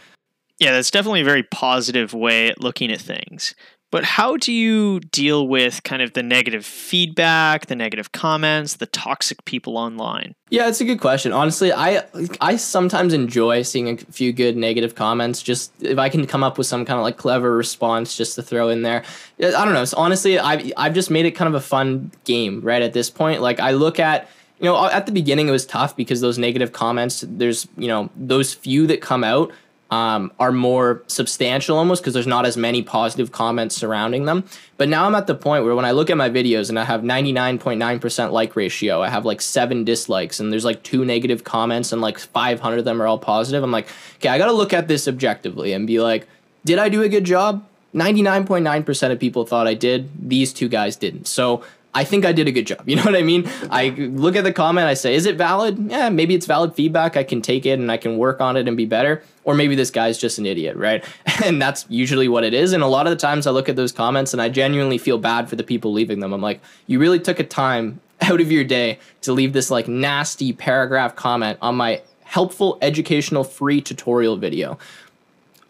Yeah 0.58 0.72
that's 0.72 0.90
definitely 0.90 1.22
a 1.22 1.26
very 1.26 1.44
positive 1.44 2.16
way 2.16 2.56
looking 2.58 2.92
at 2.92 3.02
things 3.02 3.54
but 3.92 4.06
how 4.06 4.38
do 4.38 4.54
you 4.54 5.02
deal 5.02 5.50
with 5.50 5.84
kind 5.84 6.02
of 6.02 6.14
the 6.14 6.24
negative 6.24 6.66
feedback, 6.66 7.66
the 7.66 7.76
negative 7.76 8.14
comments, 8.14 8.78
the 8.78 8.86
toxic 8.86 9.44
people 9.44 9.78
online? 9.78 10.34
Yeah, 10.50 10.70
it's 10.70 10.80
a 10.80 10.86
good 10.86 11.02
question. 11.02 11.34
Honestly, 11.34 11.74
I 11.74 12.04
I 12.40 12.56
sometimes 12.56 13.14
enjoy 13.14 13.62
seeing 13.64 13.90
a 13.90 13.98
few 13.98 14.32
good 14.32 14.56
negative 14.56 14.96
comments. 14.96 15.42
Just 15.42 15.74
if 15.82 15.98
I 15.98 16.08
can 16.08 16.26
come 16.26 16.42
up 16.42 16.58
with 16.58 16.68
some 16.68 16.86
kind 16.86 16.98
of 16.98 17.04
like 17.04 17.18
clever 17.18 17.56
response 17.56 18.16
just 18.16 18.36
to 18.36 18.42
throw 18.42 18.70
in 18.70 18.82
there. 18.82 19.04
I 19.40 19.66
don't 19.66 19.74
know. 19.74 19.86
So 19.86 19.98
honestly, 19.98 20.40
I've 20.40 20.72
I've 20.78 20.94
just 20.94 21.12
made 21.12 21.26
it 21.26 21.32
kind 21.32 21.50
of 21.50 21.56
a 21.56 21.66
fun 21.66 22.12
game 22.24 22.62
right 22.62 22.82
at 22.82 22.94
this 22.94 23.10
point. 23.10 23.42
Like 23.42 23.60
I 23.60 23.72
look 23.72 24.00
at 24.00 24.30
you 24.60 24.66
know 24.66 24.90
at 24.90 25.06
the 25.06 25.12
beginning 25.12 25.50
it 25.50 25.52
was 25.52 25.66
tough 25.66 25.98
because 25.98 26.22
those 26.22 26.38
negative 26.38 26.72
comments. 26.72 27.26
There's 27.28 27.68
you 27.78 27.90
know 27.90 28.10
those 28.16 28.54
few 28.54 28.88
that 28.88 29.02
come 29.02 29.26
out 29.26 29.52
um, 29.92 30.32
are 30.40 30.54
more 30.54 31.04
substantial 31.08 31.78
almost 31.78 32.02
because 32.02 32.14
there's 32.14 32.26
not 32.26 32.46
as 32.46 32.56
many 32.56 32.82
positive 32.82 33.34
comments 33.34 33.76
surrounding 33.76 34.24
them. 34.24 34.46
But 34.78 34.88
now 34.88 35.06
I'm 35.06 35.14
at 35.16 35.28
the 35.28 35.36
point 35.36 35.66
where 35.66 35.76
when 35.76 35.84
I 35.84 35.92
look 35.92 36.10
at 36.10 36.16
my 36.16 36.30
videos 36.30 36.70
and 36.70 36.80
I 36.80 36.86
have 36.86 37.02
99.9% 37.02 38.32
like 38.32 38.56
ratio, 38.56 39.02
I 39.02 39.10
have 39.10 39.26
like 39.26 39.42
seven 39.42 39.84
dislikes 39.84 40.40
and 40.40 40.52
there's 40.52 40.64
like 40.64 40.82
two 40.82 41.04
negative 41.04 41.44
comments 41.44 41.92
and 41.92 42.02
like 42.02 42.18
500 42.18 42.80
of 42.80 42.86
them 42.86 43.02
are 43.02 43.08
all 43.08 43.20
positive. 43.20 43.62
I'm 43.64 43.72
like, 43.72 43.90
okay, 44.16 44.30
I 44.30 44.38
got 44.38 44.48
to 44.48 44.54
look 44.54 44.72
at 44.72 44.88
this 44.88 45.10
objectively 45.10 45.74
and 45.74 45.86
be 45.86 46.00
like, 46.00 46.26
did 46.64 46.80
I 46.80 46.88
do 46.88 47.04
a 47.04 47.10
good 47.10 47.26
job? 47.26 47.68
99.9% 47.94 49.12
of 49.12 49.20
people 49.20 49.46
thought 49.46 49.68
I 49.68 49.74
did. 49.74 50.30
These 50.30 50.54
two 50.54 50.70
guys 50.70 50.96
didn't. 50.96 51.28
So 51.28 51.66
I 51.94 52.04
think 52.04 52.26
I 52.26 52.32
did 52.32 52.48
a 52.48 52.52
good 52.52 52.68
job. 52.68 52.82
You 52.92 52.98
know 52.98 53.04
what 53.04 53.16
I 53.16 53.22
mean? 53.22 53.50
I 53.70 53.90
look 53.90 54.36
at 54.36 54.44
the 54.44 54.52
comment, 54.52 54.88
I 54.88 54.96
say, 54.96 55.16
is 55.16 55.26
it 55.26 55.38
valid? 55.38 55.78
Yeah, 55.90 56.10
maybe 56.10 56.36
it's 56.36 56.46
valid 56.46 56.76
feedback. 56.76 57.16
I 57.16 57.24
can 57.24 57.42
take 57.42 57.66
it 57.66 57.80
and 57.80 57.90
I 57.90 57.96
can 57.96 58.18
work 58.18 58.42
on 58.42 58.58
it 58.58 58.68
and 58.68 58.76
be 58.76 58.86
better. 58.86 59.24
Or 59.46 59.56
maybe 59.56 59.76
this 59.76 59.92
guy's 59.92 60.18
just 60.18 60.38
an 60.38 60.46
idiot, 60.46 60.76
right? 60.76 61.04
And 61.46 61.62
that's 61.62 61.86
usually 61.90 62.28
what 62.28 62.44
it 62.44 62.54
is. 62.54 62.74
And 62.74 62.84
a 62.84 62.88
lot 62.88 63.08
of 63.08 63.12
the 63.12 63.18
times 63.18 63.48
I 63.48 63.52
look 63.52 63.68
at 63.70 63.76
those 63.76 63.92
comments 63.92 64.34
and 64.34 64.42
I 64.42 64.50
genuinely 64.50 64.98
feel 64.98 65.18
bad 65.18 65.50
for 65.50 65.56
the 65.56 65.64
people 65.64 65.92
leaving 65.92 66.20
them. 66.20 66.34
I'm 66.34 66.42
like, 66.42 66.62
you 66.86 67.00
really 67.00 67.20
took 67.20 67.40
a 67.40 67.44
time 67.44 68.00
out 68.22 68.42
of 68.42 68.52
your 68.52 68.64
day 68.64 69.00
to 69.22 69.34
leave 69.34 69.54
this 69.54 69.72
like 69.72 69.88
nasty 69.88 70.54
paragraph 70.54 71.16
comment 71.16 71.58
on 71.62 71.76
my 71.76 72.02
helpful 72.24 72.78
educational 72.82 73.44
free 73.44 73.82
tutorial 73.82 74.38
video 74.38 74.78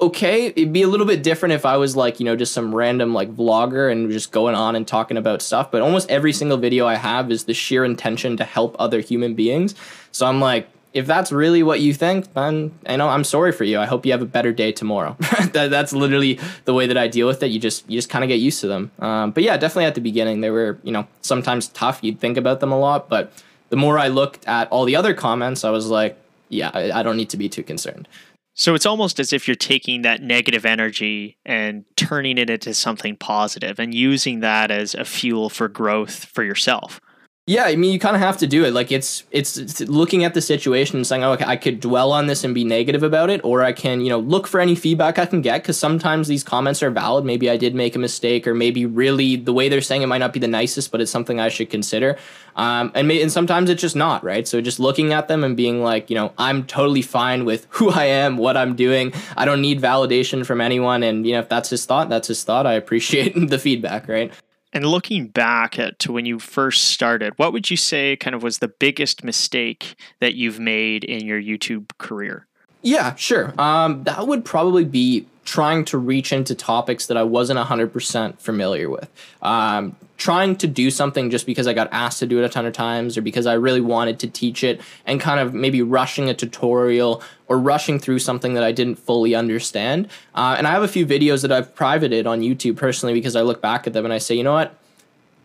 okay. 0.01 0.47
It'd 0.47 0.73
be 0.73 0.81
a 0.81 0.87
little 0.87 1.05
bit 1.05 1.23
different 1.23 1.53
if 1.53 1.65
I 1.65 1.77
was 1.77 1.95
like, 1.95 2.19
you 2.19 2.25
know, 2.25 2.35
just 2.35 2.53
some 2.53 2.73
random 2.73 3.13
like 3.13 3.35
vlogger 3.35 3.91
and 3.91 4.11
just 4.11 4.31
going 4.31 4.55
on 4.55 4.75
and 4.75 4.87
talking 4.87 5.17
about 5.17 5.41
stuff. 5.41 5.71
But 5.71 5.81
almost 5.81 6.09
every 6.09 6.33
single 6.33 6.57
video 6.57 6.87
I 6.87 6.95
have 6.95 7.31
is 7.31 7.45
the 7.45 7.53
sheer 7.53 7.85
intention 7.85 8.37
to 8.37 8.43
help 8.43 8.75
other 8.79 8.99
human 8.99 9.35
beings. 9.35 9.75
So 10.11 10.25
I'm 10.25 10.39
like, 10.39 10.67
if 10.93 11.05
that's 11.07 11.31
really 11.31 11.63
what 11.63 11.79
you 11.79 11.93
think, 11.93 12.33
then 12.33 12.77
I 12.85 12.97
know 12.97 13.07
I'm 13.07 13.23
sorry 13.23 13.53
for 13.53 13.63
you. 13.63 13.79
I 13.79 13.85
hope 13.85 14.05
you 14.05 14.11
have 14.11 14.21
a 14.21 14.25
better 14.25 14.51
day 14.51 14.71
tomorrow. 14.71 15.15
that, 15.53 15.69
that's 15.69 15.93
literally 15.93 16.39
the 16.65 16.73
way 16.73 16.87
that 16.87 16.97
I 16.97 17.07
deal 17.07 17.27
with 17.27 17.41
it. 17.43 17.47
You 17.47 17.59
just 17.59 17.89
you 17.89 17.97
just 17.97 18.09
kind 18.09 18.23
of 18.23 18.27
get 18.27 18.39
used 18.39 18.59
to 18.61 18.67
them. 18.67 18.91
Um, 18.99 19.31
but 19.31 19.43
yeah, 19.43 19.55
definitely 19.55 19.85
at 19.85 19.95
the 19.95 20.01
beginning 20.01 20.41
they 20.41 20.49
were 20.49 20.79
you 20.83 20.91
know 20.91 21.07
sometimes 21.21 21.69
tough. 21.69 21.99
You'd 22.01 22.19
think 22.19 22.37
about 22.37 22.59
them 22.59 22.71
a 22.71 22.79
lot, 22.79 23.07
but 23.07 23.31
the 23.69 23.77
more 23.77 23.97
I 23.97 24.09
looked 24.09 24.45
at 24.47 24.67
all 24.69 24.83
the 24.83 24.97
other 24.97 25.13
comments, 25.13 25.63
I 25.63 25.69
was 25.69 25.87
like, 25.87 26.17
yeah, 26.49 26.71
I, 26.73 26.91
I 26.91 27.03
don't 27.03 27.15
need 27.15 27.29
to 27.29 27.37
be 27.37 27.47
too 27.47 27.63
concerned. 27.63 28.09
So 28.53 28.75
it's 28.75 28.85
almost 28.85 29.19
as 29.19 29.31
if 29.31 29.47
you're 29.47 29.55
taking 29.55 30.01
that 30.01 30.21
negative 30.21 30.65
energy 30.65 31.37
and 31.45 31.85
turning 31.95 32.37
it 32.37 32.49
into 32.49 32.73
something 32.73 33.15
positive 33.15 33.79
and 33.79 33.93
using 33.93 34.41
that 34.41 34.71
as 34.71 34.93
a 34.93 35.05
fuel 35.05 35.49
for 35.49 35.67
growth 35.67 36.25
for 36.25 36.43
yourself. 36.43 36.99
Yeah, 37.47 37.63
I 37.63 37.75
mean, 37.75 37.91
you 37.91 37.97
kind 37.97 38.15
of 38.15 38.21
have 38.21 38.37
to 38.37 38.47
do 38.47 38.65
it. 38.65 38.71
Like 38.71 38.91
it's, 38.91 39.23
it's, 39.31 39.57
it's 39.57 39.81
looking 39.81 40.23
at 40.23 40.35
the 40.35 40.41
situation 40.41 40.97
and 40.97 41.07
saying, 41.07 41.23
oh, 41.23 41.31
okay, 41.31 41.45
I 41.45 41.55
could 41.55 41.79
dwell 41.79 42.11
on 42.11 42.27
this 42.27 42.43
and 42.43 42.53
be 42.53 42.63
negative 42.63 43.01
about 43.01 43.31
it, 43.31 43.41
or 43.43 43.63
I 43.63 43.73
can, 43.73 43.99
you 44.01 44.09
know, 44.09 44.19
look 44.19 44.45
for 44.45 44.59
any 44.59 44.75
feedback 44.75 45.17
I 45.17 45.25
can 45.25 45.41
get 45.41 45.63
because 45.63 45.77
sometimes 45.77 46.27
these 46.27 46.43
comments 46.43 46.83
are 46.83 46.91
valid. 46.91 47.25
Maybe 47.25 47.49
I 47.49 47.57
did 47.57 47.73
make 47.73 47.95
a 47.95 47.99
mistake, 47.99 48.45
or 48.45 48.53
maybe 48.53 48.85
really 48.85 49.37
the 49.37 49.53
way 49.53 49.69
they're 49.69 49.81
saying 49.81 50.03
it 50.03 50.05
might 50.05 50.19
not 50.19 50.33
be 50.33 50.39
the 50.39 50.47
nicest, 50.47 50.91
but 50.91 51.01
it's 51.01 51.09
something 51.09 51.39
I 51.39 51.49
should 51.49 51.71
consider. 51.71 52.15
Um, 52.55 52.91
and 52.93 53.07
may, 53.07 53.19
and 53.23 53.31
sometimes 53.31 53.71
it's 53.71 53.81
just 53.81 53.95
not 53.95 54.23
right. 54.23 54.47
So 54.47 54.61
just 54.61 54.79
looking 54.79 55.11
at 55.11 55.27
them 55.27 55.43
and 55.43 55.57
being 55.57 55.81
like, 55.81 56.11
you 56.11 56.15
know, 56.15 56.33
I'm 56.37 56.63
totally 56.65 57.01
fine 57.01 57.43
with 57.43 57.65
who 57.71 57.89
I 57.89 58.05
am, 58.05 58.37
what 58.37 58.55
I'm 58.55 58.75
doing. 58.75 59.13
I 59.35 59.45
don't 59.45 59.61
need 59.61 59.81
validation 59.81 60.45
from 60.45 60.61
anyone. 60.61 61.01
And 61.01 61.25
you 61.25 61.33
know, 61.33 61.39
if 61.39 61.49
that's 61.49 61.71
his 61.71 61.87
thought, 61.87 62.07
that's 62.07 62.27
his 62.27 62.43
thought. 62.43 62.67
I 62.67 62.73
appreciate 62.73 63.33
the 63.49 63.57
feedback, 63.57 64.07
right? 64.07 64.31
And 64.73 64.85
looking 64.85 65.27
back 65.27 65.77
at 65.77 65.99
to 65.99 66.13
when 66.13 66.25
you 66.25 66.39
first 66.39 66.85
started, 66.85 67.33
what 67.37 67.51
would 67.51 67.69
you 67.69 67.77
say 67.77 68.15
kind 68.15 68.35
of 68.35 68.41
was 68.41 68.59
the 68.59 68.69
biggest 68.69 69.23
mistake 69.23 69.95
that 70.19 70.35
you've 70.35 70.59
made 70.59 71.03
in 71.03 71.25
your 71.25 71.41
YouTube 71.41 71.97
career? 71.97 72.47
Yeah, 72.81 73.15
sure. 73.15 73.53
Um, 73.59 74.03
that 74.03 74.27
would 74.27 74.43
probably 74.43 74.85
be 74.85 75.27
trying 75.43 75.85
to 75.85 75.97
reach 75.97 76.31
into 76.31 76.55
topics 76.55 77.07
that 77.07 77.17
I 77.17 77.23
wasn't 77.23 77.59
100% 77.59 78.39
familiar 78.39 78.89
with. 78.89 79.09
Um, 79.41 79.95
trying 80.17 80.55
to 80.55 80.67
do 80.67 80.91
something 80.91 81.31
just 81.31 81.47
because 81.47 81.65
I 81.65 81.73
got 81.73 81.89
asked 81.91 82.19
to 82.19 82.27
do 82.27 82.37
it 82.37 82.45
a 82.45 82.49
ton 82.49 82.67
of 82.67 82.73
times 82.73 83.17
or 83.17 83.21
because 83.21 83.47
I 83.47 83.53
really 83.53 83.81
wanted 83.81 84.19
to 84.19 84.27
teach 84.27 84.63
it 84.63 84.79
and 85.03 85.19
kind 85.19 85.39
of 85.39 85.55
maybe 85.55 85.81
rushing 85.81 86.29
a 86.29 86.33
tutorial 86.35 87.23
or 87.47 87.57
rushing 87.57 87.97
through 87.97 88.19
something 88.19 88.53
that 88.53 88.63
I 88.63 88.71
didn't 88.71 88.97
fully 88.97 89.33
understand. 89.33 90.09
Uh, 90.35 90.55
and 90.59 90.67
I 90.67 90.71
have 90.71 90.83
a 90.83 90.87
few 90.87 91.07
videos 91.07 91.41
that 91.41 91.51
I've 91.51 91.73
privated 91.73 92.27
on 92.27 92.41
YouTube 92.41 92.77
personally 92.77 93.15
because 93.15 93.35
I 93.35 93.41
look 93.41 93.61
back 93.61 93.87
at 93.87 93.93
them 93.93 94.05
and 94.05 94.13
I 94.13 94.19
say, 94.19 94.35
you 94.35 94.43
know 94.43 94.53
what? 94.53 94.75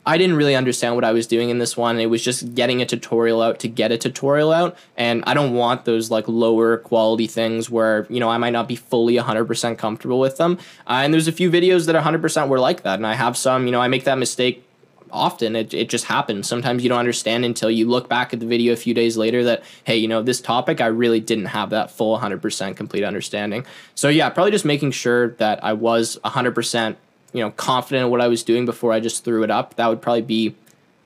I 0.06 0.18
didn't 0.18 0.36
really 0.36 0.54
understand 0.54 0.94
what 0.94 1.04
I 1.04 1.10
was 1.10 1.26
doing 1.26 1.50
in 1.50 1.58
this 1.58 1.76
one. 1.76 1.98
It 1.98 2.06
was 2.06 2.22
just 2.22 2.54
getting 2.54 2.80
a 2.80 2.86
tutorial 2.86 3.42
out 3.42 3.58
to 3.60 3.68
get 3.68 3.90
a 3.90 3.98
tutorial 3.98 4.52
out. 4.52 4.78
And 4.96 5.24
I 5.26 5.34
don't 5.34 5.54
want 5.54 5.84
those 5.84 6.12
like 6.12 6.28
lower 6.28 6.78
quality 6.78 7.26
things 7.26 7.68
where, 7.68 8.06
you 8.08 8.20
know, 8.20 8.30
I 8.30 8.38
might 8.38 8.50
not 8.50 8.68
be 8.68 8.76
fully 8.76 9.16
100% 9.16 9.76
comfortable 9.76 10.20
with 10.20 10.36
them. 10.36 10.58
Uh, 10.86 11.00
and 11.02 11.12
there's 11.12 11.26
a 11.26 11.32
few 11.32 11.50
videos 11.50 11.86
that 11.86 11.96
100% 11.96 12.48
were 12.48 12.60
like 12.60 12.84
that. 12.84 12.94
And 12.94 13.06
I 13.06 13.14
have 13.14 13.36
some, 13.36 13.66
you 13.66 13.72
know, 13.72 13.80
I 13.80 13.88
make 13.88 14.04
that 14.04 14.16
mistake 14.16 14.62
often. 15.10 15.56
It, 15.56 15.74
it 15.74 15.88
just 15.88 16.04
happens. 16.04 16.48
Sometimes 16.48 16.84
you 16.84 16.88
don't 16.88 17.00
understand 17.00 17.44
until 17.44 17.70
you 17.70 17.88
look 17.88 18.08
back 18.08 18.32
at 18.32 18.38
the 18.38 18.46
video 18.46 18.72
a 18.72 18.76
few 18.76 18.94
days 18.94 19.16
later 19.16 19.42
that, 19.42 19.64
hey, 19.82 19.96
you 19.96 20.06
know, 20.06 20.22
this 20.22 20.40
topic, 20.40 20.80
I 20.80 20.86
really 20.86 21.20
didn't 21.20 21.46
have 21.46 21.70
that 21.70 21.90
full 21.90 22.16
100% 22.16 22.76
complete 22.76 23.02
understanding. 23.02 23.66
So 23.96 24.08
yeah, 24.08 24.30
probably 24.30 24.52
just 24.52 24.64
making 24.64 24.92
sure 24.92 25.30
that 25.32 25.64
I 25.64 25.72
was 25.72 26.18
100% 26.24 26.96
you 27.32 27.40
know 27.40 27.50
confident 27.52 28.04
in 28.04 28.10
what 28.10 28.20
I 28.20 28.28
was 28.28 28.42
doing 28.42 28.66
before 28.66 28.92
I 28.92 29.00
just 29.00 29.24
threw 29.24 29.42
it 29.42 29.50
up. 29.50 29.76
That 29.76 29.88
would 29.88 30.02
probably 30.02 30.22
be 30.22 30.54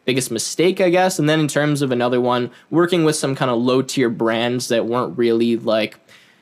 biggest 0.05 0.31
mistake, 0.31 0.81
I 0.81 0.91
guess. 0.91 1.19
And 1.19 1.29
then 1.29 1.41
in 1.41 1.49
terms 1.49 1.83
of 1.83 1.93
another 1.93 2.21
one, 2.21 2.51
working 2.71 3.05
with 3.05 3.17
some 3.17 3.35
kind 3.35 3.51
of 3.51 3.59
low 3.59 3.83
tier 3.83 4.09
brands 4.09 4.69
that 4.69 4.87
weren't 4.87 5.17
really 5.17 5.57
like 5.57 5.99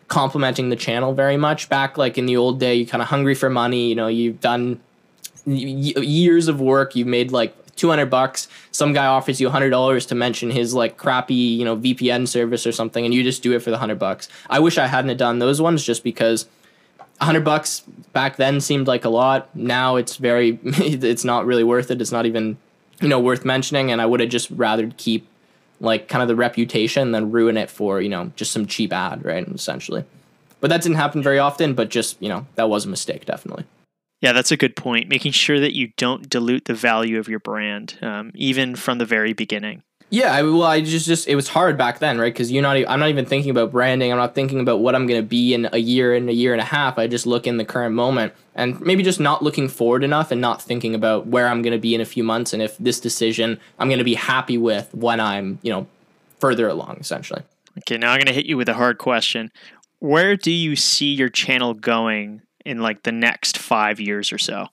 complementing 0.08 0.70
the 0.70 0.76
channel 0.76 1.12
very 1.12 1.36
much. 1.36 1.68
Back 1.68 1.98
like 1.98 2.18
in 2.18 2.26
the 2.26 2.36
old 2.36 2.58
day, 2.58 2.74
you 2.74 2.86
kind 2.86 3.02
of 3.02 3.08
hungry 3.08 3.34
for 3.34 3.50
money. 3.50 3.88
You 3.88 3.94
know, 3.94 4.08
you've 4.08 4.40
done 4.40 4.80
years 5.44 6.48
of 6.48 6.60
work. 6.60 6.96
You've 6.96 7.08
made 7.08 7.30
like 7.30 7.54
200 7.76 8.06
bucks. 8.06 8.48
Some 8.72 8.92
guy 8.92 9.06
offers 9.06 9.40
you 9.40 9.48
$100 9.48 10.08
to 10.08 10.14
mention 10.14 10.50
his 10.50 10.74
like 10.74 10.96
crappy, 10.96 11.34
you 11.34 11.64
know, 11.64 11.76
VPN 11.76 12.26
service 12.26 12.66
or 12.66 12.72
something, 12.72 13.04
and 13.04 13.14
you 13.14 13.22
just 13.22 13.42
do 13.42 13.52
it 13.52 13.60
for 13.60 13.70
the 13.70 13.76
100 13.76 13.98
bucks. 13.98 14.28
I 14.50 14.58
wish 14.58 14.78
I 14.78 14.86
hadn't 14.86 15.16
done 15.16 15.38
those 15.38 15.60
ones 15.60 15.84
just 15.84 16.02
because 16.02 16.46
hundred 17.20 17.44
bucks 17.44 17.80
back 18.12 18.36
then 18.36 18.60
seemed 18.60 18.86
like 18.86 19.04
a 19.04 19.08
lot. 19.08 19.54
Now 19.54 19.96
it's 19.96 20.16
very, 20.16 20.58
it's 20.62 21.24
not 21.24 21.46
really 21.46 21.64
worth 21.64 21.90
it. 21.90 22.00
It's 22.00 22.12
not 22.12 22.26
even, 22.26 22.56
you 23.00 23.08
know, 23.08 23.20
worth 23.20 23.44
mentioning. 23.44 23.90
And 23.90 24.00
I 24.00 24.06
would 24.06 24.20
have 24.20 24.28
just 24.28 24.50
rather 24.50 24.90
keep 24.96 25.28
like 25.80 26.08
kind 26.08 26.22
of 26.22 26.28
the 26.28 26.36
reputation 26.36 27.12
than 27.12 27.30
ruin 27.30 27.56
it 27.56 27.70
for 27.70 28.00
you 28.00 28.08
know 28.08 28.32
just 28.36 28.52
some 28.52 28.66
cheap 28.66 28.92
ad, 28.92 29.24
right? 29.24 29.46
Essentially, 29.48 30.04
but 30.60 30.70
that 30.70 30.82
didn't 30.82 30.96
happen 30.96 31.22
very 31.22 31.38
often. 31.38 31.74
But 31.74 31.88
just 31.88 32.20
you 32.22 32.28
know 32.28 32.46
that 32.56 32.68
was 32.68 32.84
a 32.84 32.88
mistake, 32.88 33.26
definitely. 33.26 33.64
Yeah, 34.20 34.32
that's 34.32 34.50
a 34.50 34.56
good 34.56 34.74
point. 34.74 35.08
Making 35.08 35.32
sure 35.32 35.60
that 35.60 35.76
you 35.76 35.92
don't 35.96 36.28
dilute 36.28 36.64
the 36.64 36.74
value 36.74 37.20
of 37.20 37.28
your 37.28 37.38
brand, 37.38 37.98
um, 38.02 38.32
even 38.34 38.74
from 38.74 38.98
the 38.98 39.04
very 39.04 39.32
beginning. 39.32 39.82
Yeah, 40.10 40.32
I, 40.32 40.42
well, 40.42 40.62
I 40.62 40.80
just 40.80 41.06
just 41.06 41.28
it 41.28 41.36
was 41.36 41.48
hard 41.48 41.76
back 41.76 41.98
then, 41.98 42.18
right? 42.18 42.32
Because 42.32 42.50
you're 42.50 42.62
not. 42.62 42.76
I'm 42.88 42.98
not 42.98 43.10
even 43.10 43.26
thinking 43.26 43.50
about 43.50 43.70
branding. 43.70 44.10
I'm 44.10 44.16
not 44.16 44.34
thinking 44.34 44.58
about 44.60 44.80
what 44.80 44.94
I'm 44.94 45.06
to 45.20 45.26
be 45.26 45.52
in 45.52 45.68
a 45.70 45.78
year 45.78 46.14
and 46.14 46.30
a 46.30 46.32
year 46.32 46.52
and 46.52 46.62
a 46.62 46.64
half. 46.64 46.98
I 46.98 47.06
just 47.06 47.26
look 47.26 47.46
in 47.46 47.58
the 47.58 47.64
current 47.64 47.94
moment, 47.94 48.32
and 48.54 48.80
maybe 48.80 49.02
just 49.02 49.20
not 49.20 49.42
looking 49.42 49.68
forward 49.68 50.02
enough, 50.02 50.30
and 50.30 50.40
not 50.40 50.62
thinking 50.62 50.94
about 50.94 51.26
where 51.26 51.46
I'm 51.46 51.62
to 51.72 51.78
be 51.78 51.94
in 51.94 52.00
a 52.00 52.06
few 52.06 52.24
months, 52.24 52.54
and 52.54 52.62
if 52.62 52.78
this 52.78 53.00
decision 53.00 53.60
I'm 53.78 53.88
to 53.98 54.04
be 54.04 54.14
happy 54.14 54.56
with 54.56 54.92
when 54.94 55.20
I'm, 55.20 55.58
you 55.62 55.70
know, 55.70 55.86
further 56.40 56.68
along, 56.68 56.96
essentially. 57.00 57.42
Okay, 57.78 57.98
now 57.98 58.12
I'm 58.12 58.20
to 58.22 58.32
hit 58.32 58.46
you 58.46 58.56
with 58.56 58.68
a 58.70 58.74
hard 58.74 58.96
question. 58.96 59.52
Where 59.98 60.36
do 60.36 60.50
you 60.50 60.74
see 60.74 61.12
your 61.12 61.28
channel 61.28 61.74
going 61.74 62.40
in 62.64 62.80
like 62.80 63.02
the 63.02 63.12
next 63.12 63.58
five 63.58 64.00
years 64.00 64.32
or 64.32 64.38
so? 64.38 64.68